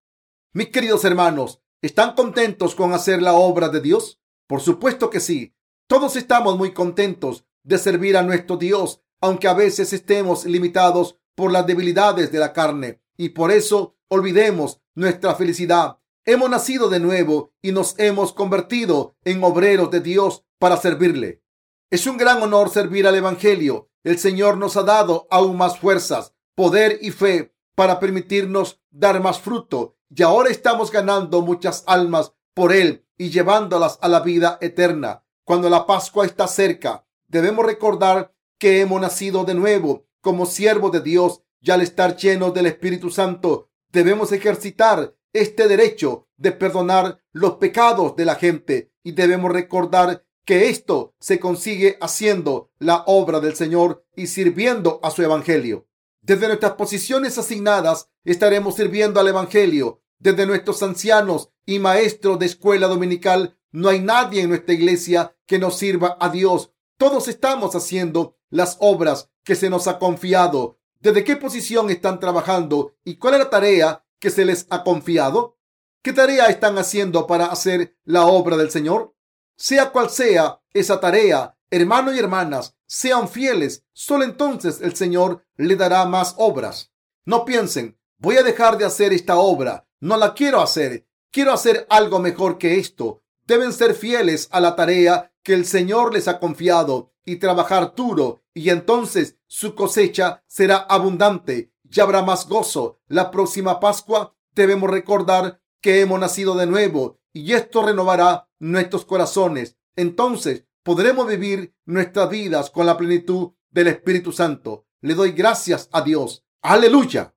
Mis 0.52 0.68
queridos 0.68 1.06
hermanos, 1.06 1.62
¿están 1.82 2.14
contentos 2.14 2.76
con 2.76 2.92
hacer 2.92 3.22
la 3.22 3.34
obra 3.36 3.70
de 3.70 3.80
Dios? 3.80 4.20
Por 4.48 4.60
supuesto 4.60 5.10
que 5.10 5.22
sí. 5.22 5.56
Todos 5.88 6.18
estamos 6.18 6.58
muy 6.58 6.74
contentos 6.74 7.46
de 7.64 7.78
servir 7.78 8.18
a 8.18 8.24
nuestro 8.24 8.58
Dios, 8.58 9.02
aunque 9.22 9.48
a 9.48 9.54
veces 9.54 9.94
estemos 9.94 10.44
limitados 10.44 11.18
por 11.36 11.54
las 11.54 11.66
debilidades 11.66 12.34
de 12.34 12.40
la 12.40 12.52
carne 12.52 13.02
y 13.16 13.30
por 13.30 13.50
eso 13.50 13.96
olvidemos 14.10 14.82
nuestra 14.94 15.36
felicidad. 15.36 16.00
Hemos 16.26 16.50
nacido 16.50 16.90
de 16.90 17.00
nuevo 17.00 17.54
y 17.62 17.72
nos 17.72 17.98
hemos 17.98 18.34
convertido 18.34 19.16
en 19.24 19.42
obreros 19.42 19.90
de 19.90 20.02
Dios 20.02 20.44
para 20.60 20.76
servirle. 20.76 21.42
Es 21.90 22.08
un 22.08 22.18
gran 22.18 22.44
honor 22.44 22.70
servir 22.70 23.08
al 23.08 23.16
Evangelio. 23.16 23.90
El 24.04 24.20
Señor 24.20 24.58
nos 24.58 24.76
ha 24.76 24.84
dado 24.84 25.28
aún 25.32 25.56
más 25.56 25.80
fuerzas, 25.80 26.34
poder 26.56 27.00
y 27.02 27.12
fe 27.12 27.54
para 27.76 28.00
permitirnos 28.00 28.82
dar 28.90 29.22
más 29.22 29.40
fruto 29.40 29.98
y 30.14 30.24
ahora 30.24 30.50
estamos 30.50 30.92
ganando 30.92 31.42
muchas 31.42 31.84
almas 31.88 32.34
por 32.54 32.74
Él 32.74 33.06
y 33.18 33.30
llevándolas 33.30 33.98
a 34.02 34.10
la 34.10 34.20
vida 34.20 34.58
eterna. 34.62 35.24
Cuando 35.46 35.70
la 35.70 35.86
Pascua 35.86 36.26
está 36.26 36.48
cerca, 36.48 37.06
debemos 37.28 37.66
recordar 37.66 38.34
que 38.58 38.82
hemos 38.82 39.00
nacido 39.00 39.44
de 39.46 39.54
nuevo 39.54 40.06
como 40.22 40.46
siervos 40.46 40.92
de 40.92 41.02
Dios 41.02 41.42
y 41.62 41.72
al 41.72 41.82
estar 41.82 42.16
llenos 42.16 42.54
del 42.54 42.66
Espíritu 42.66 43.10
Santo, 43.10 43.70
debemos 43.92 44.32
ejercitar 44.32 45.16
este 45.34 45.68
derecho 45.68 46.28
de 46.38 46.52
perdonar 46.52 47.20
los 47.32 47.54
pecados 47.54 48.16
de 48.16 48.26
la 48.26 48.36
gente 48.36 48.92
y 49.04 49.14
debemos 49.14 49.52
recordar 49.52 50.26
que 50.46 50.70
esto 50.70 51.14
se 51.20 51.40
consigue 51.40 51.98
haciendo 52.02 52.72
la 52.80 53.04
obra 53.06 53.40
del 53.40 53.56
Señor 53.56 54.06
y 54.16 54.28
sirviendo 54.28 55.00
a 55.04 55.12
su 55.12 55.24
Evangelio. 55.24 55.88
Desde 56.22 56.48
nuestras 56.48 56.74
posiciones 56.74 57.38
asignadas 57.38 58.10
estaremos 58.24 58.76
sirviendo 58.76 59.20
al 59.20 59.28
Evangelio. 59.28 60.02
Desde 60.20 60.46
nuestros 60.46 60.84
ancianos 60.84 61.50
y 61.66 61.80
maestros 61.80 62.38
de 62.38 62.46
escuela 62.46 62.88
dominical 62.88 63.58
no 63.72 63.90
hay 63.90 64.00
nadie 64.00 64.42
en 64.42 64.50
nuestra 64.50 64.76
iglesia 64.76 65.36
que 65.48 65.58
nos 65.58 65.78
sirva 65.78 66.18
a 66.20 66.30
Dios. 66.30 66.72
Todos 66.98 67.28
estamos 67.28 67.76
haciendo 67.76 68.38
las 68.52 68.78
obras 68.80 69.32
que 69.44 69.56
se 69.56 69.72
nos 69.72 69.88
ha 69.88 69.98
confiado. 69.98 70.78
¿Desde 71.00 71.24
qué 71.24 71.36
posición 71.36 71.90
están 71.90 72.20
trabajando 72.20 72.96
y 73.04 73.16
cuál 73.16 73.34
es 73.34 73.40
la 73.40 73.50
tarea 73.50 74.06
que 74.20 74.30
se 74.30 74.46
les 74.46 74.68
ha 74.70 74.84
confiado? 74.84 75.58
¿Qué 76.04 76.14
tarea 76.14 76.46
están 76.48 76.78
haciendo 76.78 77.26
para 77.26 77.48
hacer 77.48 77.98
la 78.04 78.28
obra 78.28 78.58
del 78.58 78.70
Señor? 78.70 79.16
Sea 79.58 79.92
cual 79.92 80.12
sea 80.12 80.62
esa 80.74 81.00
tarea, 81.00 81.58
hermanos 81.72 82.16
y 82.16 82.20
hermanas, 82.20 82.76
sean 82.86 83.28
fieles. 83.28 83.84
Solo 83.94 84.24
entonces 84.24 84.82
el 84.82 84.96
Señor 84.96 85.44
le 85.56 85.76
dará 85.76 86.06
más 86.06 86.36
obras. 86.38 86.92
No 87.26 87.46
piensen, 87.46 87.98
voy 88.18 88.38
a 88.38 88.44
dejar 88.44 88.78
de 88.78 88.86
hacer 88.86 89.14
esta 89.14 89.38
obra. 89.38 89.88
No 90.00 90.18
la 90.18 90.34
quiero 90.34 90.62
hacer. 90.62 91.08
Quiero 91.32 91.54
hacer 91.54 91.88
algo 91.90 92.20
mejor 92.20 92.58
que 92.58 92.78
esto. 92.78 93.24
Deben 93.48 93.74
ser 93.74 93.96
fieles 93.96 94.48
a 94.52 94.60
la 94.60 94.76
tarea 94.76 95.32
que 95.44 95.54
el 95.54 95.66
Señor 95.66 96.14
les 96.14 96.28
ha 96.28 96.40
confiado 96.40 97.14
y 97.26 97.38
trabajar 97.38 97.94
duro 97.96 98.44
y 98.54 98.70
entonces 98.70 99.38
su 99.48 99.76
cosecha 99.76 100.44
será 100.48 100.78
abundante 100.78 101.72
y 101.84 102.00
habrá 102.00 102.22
más 102.22 102.48
gozo. 102.48 103.00
La 103.08 103.32
próxima 103.32 103.80
Pascua 103.80 104.36
debemos 104.54 104.90
recordar 104.90 105.62
que 105.82 106.02
hemos 106.02 106.20
nacido 106.20 106.56
de 106.56 106.68
nuevo 106.68 107.20
y 107.34 107.54
esto 107.54 107.84
renovará 107.84 108.50
nuestros 108.60 109.06
corazones. 109.06 109.78
Entonces 109.96 110.66
podremos 110.84 111.28
vivir 111.28 111.74
nuestras 111.86 112.30
vidas 112.30 112.70
con 112.70 112.86
la 112.86 112.98
plenitud 112.98 113.52
del 113.70 113.88
Espíritu 113.88 114.32
Santo. 114.32 114.88
Le 115.02 115.16
doy 115.16 115.32
gracias 115.32 115.90
a 115.92 116.02
Dios. 116.02 116.46
Aleluya. 116.62 117.34